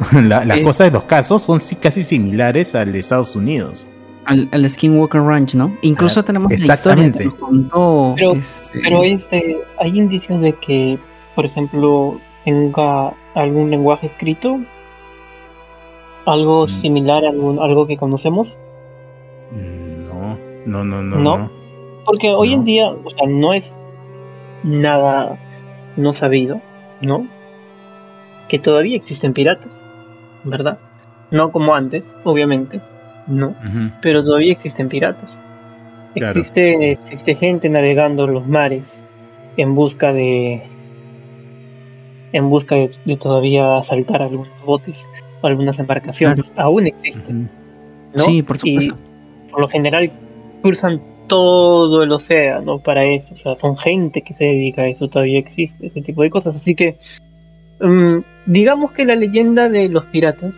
¿ah? 0.13 0.45
las 0.45 0.61
cosas 0.61 0.89
de 0.89 0.93
los 0.93 1.05
casos 1.05 1.43
son 1.43 1.61
casi 1.81 2.03
similares 2.03 2.75
al 2.75 2.93
de 2.93 2.99
Estados 2.99 3.37
Unidos. 3.37 3.87
Al, 4.25 4.69
Skinwalker 4.69 5.23
Ranch, 5.23 5.55
¿no? 5.55 5.77
Incluso 5.83 6.21
ah, 6.21 6.23
tenemos 6.23 6.53
exactamente. 6.53 7.25
La 7.25 7.31
historia 7.31 8.15
pero, 8.17 8.33
este... 8.35 8.81
pero 8.81 9.03
este, 9.03 9.57
hay 9.79 9.99
indicios 9.99 10.41
de 10.41 10.53
que, 10.53 10.99
por 11.35 11.47
ejemplo, 11.47 12.21
tenga 12.45 13.13
algún 13.35 13.71
lenguaje 13.71 14.07
escrito, 14.07 14.61
algo 16.27 16.67
mm. 16.67 16.81
similar 16.81 17.25
a 17.25 17.31
algún, 17.31 17.59
algo 17.59 17.87
que 17.87 17.97
conocemos. 17.97 18.57
No, 19.51 20.39
no, 20.67 20.85
no, 20.85 21.03
no. 21.03 21.19
¿No? 21.19 21.51
Porque 22.05 22.29
hoy 22.29 22.53
en 22.53 22.65
día, 22.65 22.89
o 22.89 23.11
sea, 23.11 23.27
no 23.27 23.53
es 23.53 23.75
nada 24.63 25.39
no 25.97 26.13
sabido, 26.13 26.61
¿no? 27.01 27.27
Que 28.49 28.59
todavía 28.59 28.97
existen 28.97 29.33
piratas, 29.33 29.73
¿verdad? 30.45 30.79
No 31.31 31.53
como 31.53 31.75
antes, 31.75 32.07
obviamente, 32.25 32.81
no, 33.27 33.55
pero 34.03 34.25
todavía 34.25 34.53
existen 34.53 34.89
piratas. 34.89 35.39
Existe, 36.15 36.93
existe 36.93 37.35
gente 37.37 37.69
navegando 37.69 38.27
los 38.27 38.47
mares 38.47 38.93
en 39.57 39.75
busca 39.75 40.13
de 40.13 40.63
en 42.33 42.49
busca 42.51 42.75
de, 42.77 43.17
todavía 43.17 43.79
asaltar 43.79 44.23
algunos 44.23 44.53
botes 44.65 45.07
o 45.41 45.47
algunas 45.47 45.79
embarcaciones. 45.79 46.53
Aún 46.57 46.87
existen. 46.87 47.51
¿no? 48.15 48.25
Sí, 48.25 48.43
por 48.43 48.59
supuesto. 48.59 48.97
por 49.51 49.61
lo 49.61 49.69
general 49.69 50.11
cruzan 50.63 51.01
todo 51.27 52.03
el 52.03 52.13
océano 52.13 52.79
para 52.81 53.05
eso. 53.05 53.35
O 53.35 53.37
sea, 53.37 53.55
son 53.55 53.77
gente 53.77 54.23
que 54.23 54.35
se 54.35 54.45
dedica 54.45 54.83
a 54.83 54.89
eso, 54.89 55.09
todavía 55.09 55.39
existe 55.39 55.87
ese 55.87 56.03
tipo 56.03 56.23
de 56.23 56.31
cosas. 56.31 56.57
Así 56.57 56.75
que, 56.75 56.99
mm, 57.81 58.19
digamos 58.47 58.93
que 58.93 59.05
la 59.05 59.17
leyenda 59.17 59.69
de 59.69 59.89
los 59.89 60.05
piratas 60.07 60.55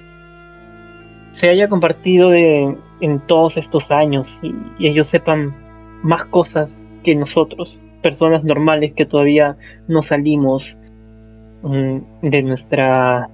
se 1.32 1.48
haya 1.48 1.68
compartido 1.68 2.30
de, 2.30 2.76
en 3.00 3.20
todos 3.26 3.56
estos 3.56 3.90
años 3.90 4.30
y, 4.42 4.54
ellos 4.86 5.06
sepan 5.08 5.54
más 6.02 6.24
cosas 6.26 6.76
que 7.02 7.14
nosotros, 7.14 7.78
personas 8.02 8.44
normales 8.44 8.92
que 8.92 9.06
todavía 9.06 9.56
no 9.88 10.02
salimos 10.02 10.76
mm, 11.62 11.98
de 12.22 12.42
nuestra 12.42 13.30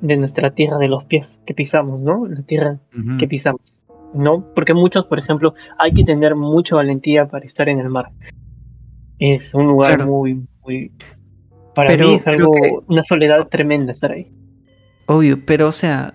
de 0.00 0.16
nuestra 0.16 0.50
tierra 0.50 0.78
de 0.78 0.88
los 0.88 1.04
pies 1.04 1.40
que 1.46 1.54
pisamos, 1.54 2.02
¿no? 2.02 2.26
La 2.26 2.42
tierra 2.42 2.80
que 3.20 3.28
pisamos, 3.28 3.80
¿no? 4.12 4.44
Porque 4.52 4.74
muchos, 4.74 5.06
por 5.06 5.20
ejemplo, 5.20 5.54
hay 5.78 5.92
que 5.92 6.02
tener 6.02 6.34
mucha 6.34 6.74
valentía 6.74 7.28
para 7.28 7.46
estar 7.46 7.68
en 7.68 7.78
el 7.78 7.88
mar. 7.88 8.10
Es 9.20 9.54
un 9.54 9.68
lugar 9.68 10.04
muy, 10.04 10.44
muy... 10.64 10.90
Para 11.74 11.96
mí 11.96 12.14
es 12.14 12.26
algo, 12.26 12.52
una 12.86 13.02
soledad 13.02 13.48
tremenda 13.48 13.92
estar 13.92 14.12
ahí. 14.12 14.30
Obvio, 15.06 15.44
pero 15.44 15.68
o 15.68 15.72
sea, 15.72 16.14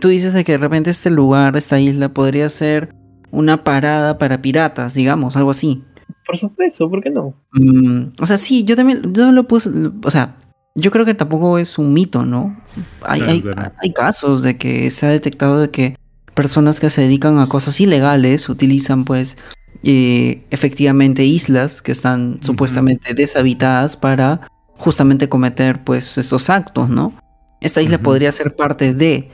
tú 0.00 0.08
dices 0.08 0.32
de 0.32 0.44
que 0.44 0.52
de 0.52 0.58
repente 0.58 0.90
este 0.90 1.10
lugar, 1.10 1.56
esta 1.56 1.80
isla, 1.80 2.10
podría 2.10 2.48
ser 2.48 2.94
una 3.30 3.64
parada 3.64 4.18
para 4.18 4.40
piratas, 4.40 4.94
digamos, 4.94 5.36
algo 5.36 5.50
así. 5.50 5.82
Por 6.26 6.38
supuesto, 6.38 6.88
¿por 6.88 7.02
qué 7.02 7.10
no? 7.10 7.34
Mm, 7.52 8.12
o 8.20 8.26
sea, 8.26 8.36
sí, 8.36 8.64
yo 8.64 8.76
también, 8.76 9.12
yo 9.12 9.32
lo 9.32 9.44
puse, 9.48 9.70
o 10.04 10.10
sea, 10.10 10.36
yo 10.74 10.90
creo 10.90 11.04
que 11.04 11.14
tampoco 11.14 11.58
es 11.58 11.78
un 11.78 11.92
mito, 11.92 12.24
¿no? 12.24 12.56
Hay, 13.02 13.42
hay, 13.82 13.92
casos 13.92 14.42
de 14.42 14.56
que 14.56 14.90
se 14.90 15.06
ha 15.06 15.10
detectado 15.10 15.60
de 15.60 15.70
que 15.70 15.96
personas 16.34 16.78
que 16.78 16.90
se 16.90 17.02
dedican 17.02 17.38
a 17.38 17.48
cosas 17.48 17.80
ilegales 17.80 18.48
utilizan 18.48 19.04
pues 19.04 19.36
eh, 19.82 20.44
efectivamente 20.50 21.24
islas 21.24 21.82
que 21.82 21.92
están 21.92 22.38
supuestamente 22.42 23.14
deshabitadas 23.14 23.96
para 23.96 24.48
justamente 24.80 25.28
cometer 25.28 25.84
pues 25.84 26.18
estos 26.18 26.50
actos, 26.50 26.88
¿no? 26.88 27.12
Esta 27.60 27.82
isla 27.82 27.98
podría 27.98 28.32
ser 28.32 28.56
parte 28.56 28.94
de, 28.94 29.28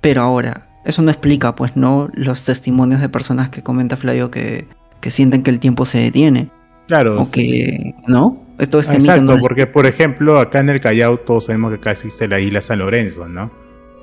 pero 0.00 0.22
ahora, 0.22 0.66
eso 0.84 1.00
no 1.02 1.10
explica 1.10 1.54
pues 1.54 1.76
no 1.76 2.08
los 2.14 2.44
testimonios 2.44 3.00
de 3.00 3.08
personas 3.08 3.48
que 3.48 3.62
comenta 3.62 3.96
Flavio 3.96 4.30
que, 4.30 4.66
que 5.00 5.10
sienten 5.10 5.44
que 5.44 5.50
el 5.50 5.60
tiempo 5.60 5.84
se 5.84 5.98
detiene. 5.98 6.50
Claro. 6.88 7.20
O 7.20 7.30
que, 7.30 7.94
¿no? 8.08 8.42
Esto 8.58 8.80
este 8.80 8.96
Exacto, 8.96 9.38
porque 9.40 9.66
por 9.66 9.86
ejemplo, 9.86 10.40
acá 10.40 10.58
en 10.58 10.70
el 10.70 10.80
Callao 10.80 11.18
todos 11.18 11.46
sabemos 11.46 11.70
que 11.70 11.76
acá 11.76 11.92
existe 11.92 12.26
la 12.26 12.40
isla 12.40 12.60
San 12.60 12.80
Lorenzo, 12.80 13.28
¿no? 13.28 13.50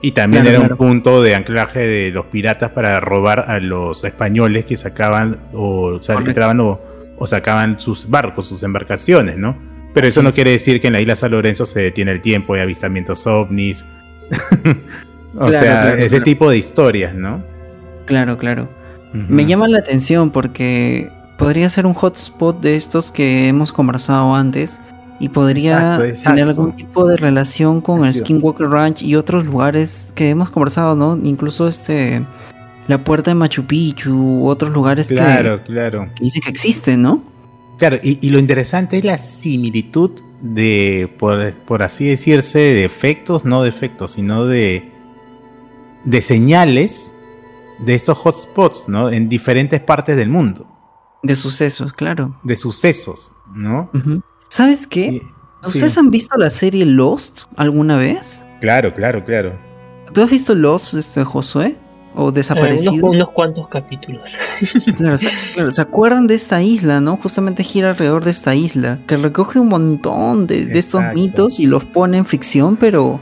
Y 0.01 0.11
también 0.11 0.47
era 0.47 0.61
un 0.61 0.69
punto 0.77 1.21
de 1.21 1.35
anclaje 1.35 1.79
de 1.79 2.11
los 2.11 2.27
piratas 2.27 2.71
para 2.71 3.01
robar 3.01 3.51
a 3.51 3.59
los 3.59 4.05
españoles 4.05 4.65
que 4.65 4.77
sacaban 4.77 5.41
o, 5.51 5.99
entraban 6.25 6.61
o, 6.61 6.79
sacaban 7.25 7.81
sus 7.81 8.09
barcos, 8.09 8.47
sus 8.47 8.63
embarcaciones, 8.63 9.37
¿no? 9.37 9.57
Pero 9.93 10.07
eso 10.07 10.21
no 10.21 10.31
quiere 10.31 10.51
decir 10.51 10.79
que 10.79 10.87
en 10.87 10.93
la 10.93 11.01
isla 11.01 11.15
San 11.15 11.31
Lorenzo 11.31 11.65
se 11.65 11.81
detiene 11.81 12.11
el 12.11 12.21
tiempo, 12.21 12.53
hay 12.53 12.61
avistamientos 12.61 13.25
ovnis. 13.25 13.85
o 15.37 15.49
sea, 15.49 15.93
ese 15.95 16.21
tipo 16.21 16.49
de 16.49 16.57
historias, 16.57 17.15
¿no? 17.15 17.43
Claro, 18.05 18.37
claro. 18.37 18.69
Me 19.13 19.45
llama 19.45 19.67
la 19.67 19.79
atención 19.79 20.29
porque 20.29 21.11
podría 21.37 21.67
ser 21.69 21.87
un 21.87 21.93
hotspot 21.93 22.61
de 22.61 22.75
estos 22.75 23.11
que 23.11 23.47
hemos 23.47 23.71
conversado 23.71 24.35
antes 24.35 24.79
y 25.19 25.29
podría 25.29 25.99
tener 26.23 26.47
algún 26.47 26.75
tipo 26.75 27.07
de 27.07 27.17
relación 27.17 27.81
con 27.81 28.05
el 28.05 28.13
Skinwalker 28.13 28.69
Ranch 28.69 29.01
y 29.01 29.15
otros 29.15 29.45
lugares 29.45 30.13
que 30.15 30.29
hemos 30.29 30.49
conversado, 30.49 30.95
¿no? 30.95 31.19
Incluso 31.23 31.67
este 31.67 32.25
la 32.87 33.03
puerta 33.03 33.31
de 33.31 33.35
Machu 33.35 33.65
Picchu 33.65 34.11
u 34.11 34.47
otros 34.47 34.71
lugares 34.71 35.07
claro, 35.07 35.61
que, 35.63 35.71
claro. 35.71 36.09
que 36.15 36.23
dicen 36.23 36.41
que 36.41 36.49
existen, 36.49 37.01
¿no? 37.01 37.23
Claro, 37.79 37.97
y, 38.03 38.29
lo 38.29 38.39
interesante 38.39 38.97
es 38.97 39.05
la 39.05 39.17
similitud 39.17 40.11
de, 40.41 41.13
por, 41.17 41.53
por, 41.59 41.81
así 41.81 42.05
decirse, 42.07 42.59
de 42.59 42.83
efectos, 42.83 43.45
no 43.45 43.63
de 43.63 43.69
efectos, 43.69 44.11
sino 44.11 44.45
de, 44.45 44.91
de 46.03 46.21
señales 46.21 47.13
de 47.79 47.95
estos 47.95 48.17
hotspots, 48.17 48.89
¿no? 48.89 49.09
En 49.09 49.29
diferentes 49.29 49.79
partes 49.79 50.17
del 50.17 50.29
mundo. 50.29 50.67
De 51.23 51.37
sucesos, 51.37 51.93
claro. 51.93 52.37
De 52.43 52.57
sucesos, 52.57 53.31
¿no? 53.53 53.89
¿Sabes 54.49 54.85
qué? 54.85 55.21
¿Ustedes 55.63 55.97
han 55.97 56.11
visto 56.11 56.35
la 56.37 56.49
serie 56.49 56.85
Lost 56.85 57.43
alguna 57.55 57.97
vez? 57.97 58.43
Claro, 58.59 58.93
claro, 58.93 59.23
claro. 59.23 59.57
¿Tú 60.13 60.21
has 60.21 60.29
visto 60.29 60.53
Lost, 60.53 60.95
este, 60.95 61.23
Josué? 61.23 61.77
¿O 62.15 62.31
desaparecido? 62.31 62.93
unos, 62.93 63.13
unos, 63.13 63.31
cuantos 63.31 63.67
capítulos. 63.67 64.35
claro, 64.97 65.17
se, 65.17 65.81
acuerdan 65.81 66.27
de 66.27 66.35
esta 66.35 66.61
isla, 66.61 66.99
¿no? 66.99 67.17
Justamente 67.17 67.63
gira 67.63 67.89
alrededor 67.89 68.25
de 68.25 68.31
esta 68.31 68.55
isla, 68.55 68.99
que 69.07 69.15
recoge 69.15 69.59
un 69.59 69.69
montón 69.69 70.47
de, 70.47 70.65
de 70.65 70.79
estos 70.79 71.01
mitos 71.13 71.59
y 71.59 71.67
los 71.67 71.83
pone 71.85 72.17
en 72.17 72.25
ficción, 72.25 72.77
pero 72.77 73.21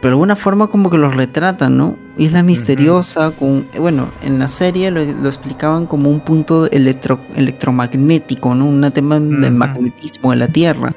pero 0.00 0.12
de 0.12 0.14
alguna 0.14 0.36
forma 0.36 0.68
como 0.68 0.88
que 0.88 0.96
los 0.96 1.14
retratan, 1.14 1.76
¿no? 1.76 1.96
Isla 2.16 2.42
misteriosa, 2.42 3.32
con, 3.32 3.66
bueno, 3.78 4.10
en 4.22 4.38
la 4.38 4.48
serie 4.48 4.90
lo, 4.90 5.02
explicaban 5.02 5.86
como 5.86 6.10
un 6.10 6.20
punto 6.20 6.70
electro, 6.70 7.20
electromagnético, 7.34 8.54
¿no? 8.54 8.64
Un 8.66 8.90
tema 8.92 9.20
de 9.20 9.50
magnetismo 9.50 10.30
de 10.30 10.36
la 10.36 10.48
Tierra. 10.48 10.94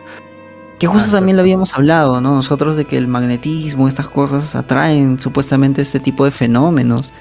Que 0.79 0.87
justo 0.87 1.11
también 1.11 1.37
lo 1.37 1.41
habíamos 1.41 1.73
hablado, 1.73 2.19
¿no? 2.19 2.35
Nosotros 2.35 2.75
de 2.75 2.85
que 2.85 2.97
el 2.97 3.07
magnetismo, 3.07 3.87
estas 3.87 4.09
cosas 4.09 4.55
atraen 4.55 5.19
supuestamente 5.19 5.81
este 5.81 5.99
tipo 5.99 6.25
de 6.25 6.31
fenómenos. 6.31 7.13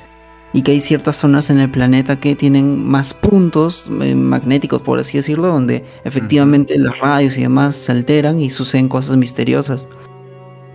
Y 0.54 0.62
que 0.62 0.72
hay 0.72 0.80
ciertas 0.80 1.16
zonas 1.16 1.48
en 1.48 1.60
el 1.60 1.70
planeta 1.70 2.20
que 2.20 2.36
tienen 2.36 2.86
más 2.86 3.14
puntos 3.14 3.90
eh, 4.02 4.14
magnéticos, 4.14 4.82
por 4.82 4.98
así 4.98 5.16
decirlo, 5.16 5.46
donde 5.48 5.86
efectivamente 6.04 6.76
las 6.78 6.98
radios 6.98 7.38
y 7.38 7.42
demás 7.42 7.74
se 7.74 7.92
alteran 7.92 8.38
y 8.38 8.50
suceden 8.50 8.88
cosas 8.88 9.16
misteriosas. 9.16 9.88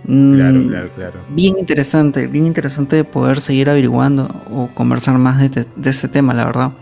Claro, 0.08 0.60
mm, 0.60 0.68
claro, 0.68 0.90
claro. 0.94 1.20
Bien 1.28 1.54
interesante, 1.58 2.26
bien 2.26 2.46
interesante 2.46 2.96
de 2.96 3.04
poder 3.04 3.42
seguir 3.42 3.68
averiguando 3.68 4.28
o 4.50 4.68
conversar 4.74 5.18
más 5.18 5.38
de, 5.38 5.66
este 5.84 6.08
tema, 6.08 6.32
la 6.32 6.46
verdad. 6.46 6.72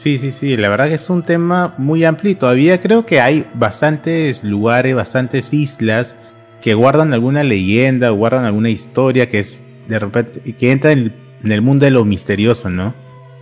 Sí, 0.00 0.16
sí, 0.16 0.30
sí, 0.30 0.56
la 0.56 0.70
verdad 0.70 0.88
que 0.88 0.94
es 0.94 1.10
un 1.10 1.22
tema 1.22 1.74
muy 1.76 2.04
amplio 2.04 2.32
y 2.32 2.34
todavía 2.34 2.80
creo 2.80 3.04
que 3.04 3.20
hay 3.20 3.46
bastantes 3.54 4.42
lugares, 4.42 4.94
bastantes 4.94 5.52
islas 5.52 6.14
que 6.62 6.72
guardan 6.72 7.12
alguna 7.12 7.42
leyenda, 7.42 8.08
guardan 8.08 8.44
alguna 8.44 8.70
historia 8.70 9.28
que 9.28 9.40
es 9.40 9.62
de 9.88 9.98
repente, 9.98 10.54
que 10.54 10.72
entra 10.72 10.92
en 10.92 11.12
en 11.42 11.52
el 11.52 11.62
mundo 11.62 11.84
de 11.84 11.90
lo 11.90 12.04
misterioso, 12.04 12.70
¿no? 12.70 12.94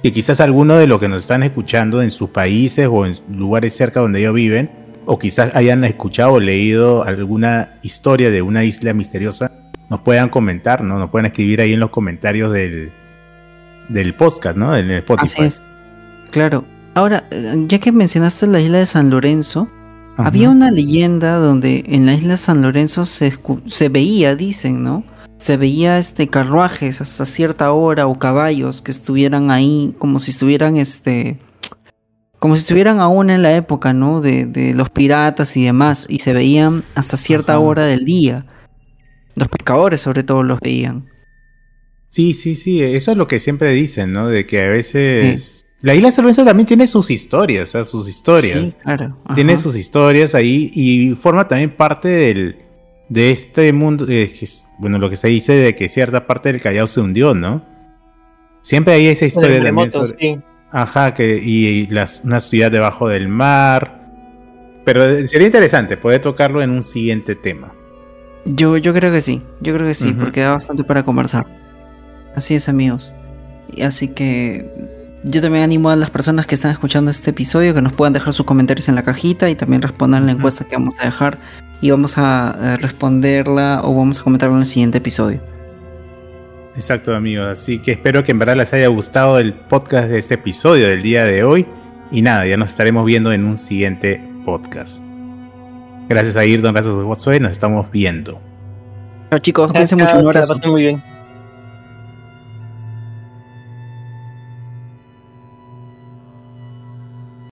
Y 0.02 0.12
quizás 0.12 0.40
alguno 0.40 0.76
de 0.76 0.86
los 0.86 1.00
que 1.00 1.08
nos 1.08 1.18
están 1.18 1.42
escuchando 1.42 2.02
en 2.02 2.10
sus 2.10 2.30
países 2.30 2.88
o 2.90 3.04
en 3.04 3.14
lugares 3.36 3.74
cerca 3.74 4.00
donde 4.00 4.20
ellos 4.20 4.34
viven, 4.34 4.70
o 5.06 5.18
quizás 5.18 5.54
hayan 5.56 5.84
escuchado 5.84 6.34
o 6.34 6.40
leído 6.40 7.02
alguna 7.02 7.78
historia 7.82 8.30
de 8.30 8.42
una 8.42 8.64
isla 8.64 8.92
misteriosa, 8.92 9.52
nos 9.90 10.00
puedan 10.00 10.28
comentar, 10.28 10.84
¿no? 10.84 10.98
Nos 10.98 11.10
pueden 11.10 11.26
escribir 11.26 11.60
ahí 11.60 11.72
en 11.72 11.80
los 11.80 11.90
comentarios 11.90 12.52
del, 12.52 12.92
del 13.88 14.14
podcast, 14.14 14.56
¿no? 14.56 14.76
En 14.76 14.90
el 14.90 14.98
Spotify. 14.98 15.44
Así 15.44 15.44
es. 15.44 15.62
Claro. 16.30 16.64
Ahora, 16.94 17.28
eh, 17.30 17.54
ya 17.68 17.78
que 17.78 17.92
mencionaste 17.92 18.46
la 18.46 18.60
isla 18.60 18.78
de 18.78 18.86
San 18.86 19.10
Lorenzo, 19.10 19.68
Ajá. 20.16 20.28
había 20.28 20.50
una 20.50 20.70
leyenda 20.70 21.36
donde 21.36 21.84
en 21.86 22.06
la 22.06 22.14
isla 22.14 22.30
de 22.30 22.38
San 22.38 22.62
Lorenzo 22.62 23.06
se, 23.06 23.32
se 23.66 23.88
veía, 23.88 24.34
dicen, 24.34 24.82
¿no? 24.82 25.04
Se 25.38 25.56
veía 25.56 25.98
este 25.98 26.28
carruajes 26.28 27.00
hasta 27.00 27.24
cierta 27.24 27.70
hora 27.70 28.08
o 28.08 28.18
caballos 28.18 28.82
que 28.82 28.90
estuvieran 28.90 29.52
ahí 29.52 29.94
como 29.98 30.18
si 30.18 30.32
estuvieran 30.32 30.76
este 30.76 31.38
como 32.40 32.56
si 32.56 32.62
estuvieran 32.62 32.98
aún 32.98 33.30
en 33.30 33.42
la 33.42 33.54
época, 33.54 33.92
¿no? 33.92 34.20
De, 34.20 34.46
de 34.46 34.74
los 34.74 34.90
piratas 34.90 35.56
y 35.56 35.64
demás 35.64 36.06
y 36.08 36.18
se 36.18 36.32
veían 36.32 36.84
hasta 36.96 37.16
cierta 37.16 37.52
Ajá. 37.52 37.60
hora 37.60 37.84
del 37.84 38.04
día. 38.04 38.46
Los 39.36 39.48
pescadores 39.48 40.00
sobre 40.00 40.24
todo 40.24 40.42
los 40.42 40.58
veían. 40.58 41.08
Sí, 42.08 42.34
sí, 42.34 42.56
sí, 42.56 42.82
eso 42.82 43.12
es 43.12 43.16
lo 43.16 43.28
que 43.28 43.38
siempre 43.38 43.70
dicen, 43.72 44.12
¿no? 44.12 44.28
De 44.28 44.46
que 44.46 44.62
a 44.62 44.68
veces... 44.68 45.67
La 45.80 45.94
isla 45.94 46.10
de 46.10 46.22
Lorenzo 46.22 46.44
también 46.44 46.66
tiene 46.66 46.86
sus 46.86 47.10
historias, 47.10 47.68
sea, 47.68 47.84
sus 47.84 48.08
historias. 48.08 48.58
Sí, 48.58 48.74
claro. 48.82 49.16
tiene 49.34 49.56
sus 49.56 49.76
historias 49.76 50.34
ahí 50.34 50.70
y 50.74 51.14
forma 51.14 51.46
también 51.46 51.70
parte 51.70 52.08
del, 52.08 52.56
de 53.08 53.30
este 53.30 53.72
mundo, 53.72 54.06
eh, 54.08 54.30
bueno, 54.78 54.98
lo 54.98 55.08
que 55.08 55.16
se 55.16 55.28
dice 55.28 55.52
de 55.52 55.74
que 55.74 55.88
cierta 55.88 56.26
parte 56.26 56.50
del 56.52 56.60
Callao 56.60 56.86
se 56.86 57.00
hundió, 57.00 57.34
¿no? 57.34 57.64
Siempre 58.60 58.94
hay 58.94 59.06
esa 59.06 59.24
historia 59.24 59.62
también 59.62 59.74
maremoto, 59.74 60.06
sobre... 60.06 60.18
sí. 60.18 60.40
Ajá, 60.70 61.14
que, 61.14 61.40
y, 61.42 61.86
las, 61.86 62.22
una 62.24 62.40
ciudad 62.40 62.70
debajo 62.70 63.08
del 63.08 63.28
mar. 63.28 64.06
Pero 64.84 65.26
sería 65.26 65.46
interesante 65.46 65.96
poder 65.96 66.20
tocarlo 66.20 66.62
en 66.62 66.70
un 66.70 66.82
siguiente 66.82 67.34
tema. 67.34 67.72
Yo, 68.44 68.76
yo 68.76 68.92
creo 68.92 69.12
que 69.12 69.20
sí, 69.20 69.42
yo 69.60 69.74
creo 69.74 69.86
que 69.86 69.94
sí, 69.94 70.12
porque 70.12 70.40
da 70.40 70.52
bastante 70.52 70.84
para 70.84 71.04
conversar. 71.04 71.46
Así 72.34 72.54
es, 72.54 72.68
amigos. 72.68 73.14
Así 73.82 74.08
que 74.08 74.66
yo 75.28 75.40
también 75.40 75.64
animo 75.64 75.90
a 75.90 75.96
las 75.96 76.10
personas 76.10 76.46
que 76.46 76.54
están 76.54 76.70
escuchando 76.70 77.10
este 77.10 77.30
episodio 77.30 77.74
que 77.74 77.82
nos 77.82 77.92
puedan 77.92 78.12
dejar 78.12 78.32
sus 78.32 78.46
comentarios 78.46 78.88
en 78.88 78.94
la 78.94 79.02
cajita 79.02 79.50
y 79.50 79.54
también 79.54 79.82
responder 79.82 80.22
la 80.22 80.32
encuesta 80.32 80.64
que 80.64 80.76
vamos 80.76 80.94
a 81.00 81.04
dejar 81.04 81.38
y 81.80 81.90
vamos 81.90 82.16
a 82.16 82.56
eh, 82.60 82.76
responderla 82.78 83.82
o 83.84 83.94
vamos 83.94 84.20
a 84.20 84.24
comentarla 84.24 84.56
en 84.56 84.60
el 84.60 84.66
siguiente 84.66 84.98
episodio. 84.98 85.40
Exacto, 86.74 87.14
amigos. 87.14 87.46
Así 87.46 87.78
que 87.80 87.92
espero 87.92 88.22
que 88.22 88.32
en 88.32 88.38
verdad 88.38 88.56
les 88.56 88.72
haya 88.72 88.88
gustado 88.88 89.38
el 89.38 89.52
podcast 89.52 90.08
de 90.08 90.18
este 90.18 90.34
episodio 90.34 90.88
del 90.88 91.02
día 91.02 91.24
de 91.24 91.42
hoy. 91.42 91.66
Y 92.10 92.22
nada, 92.22 92.46
ya 92.46 92.56
nos 92.56 92.70
estaremos 92.70 93.04
viendo 93.04 93.32
en 93.32 93.44
un 93.44 93.58
siguiente 93.58 94.22
podcast. 94.44 95.02
Gracias 96.08 96.36
a 96.36 96.44
Irton, 96.44 96.72
gracias 96.72 96.94
a 96.94 97.02
Josué, 97.02 97.38
nos 97.38 97.52
estamos 97.52 97.90
viendo. 97.90 98.40
Chao 99.30 99.38
chicos, 99.40 99.70
cuídense 99.72 99.94
mucho, 99.94 100.18
un 100.18 100.26
abrazo. 100.26 100.54
muy 100.64 100.82
bien. 100.82 101.17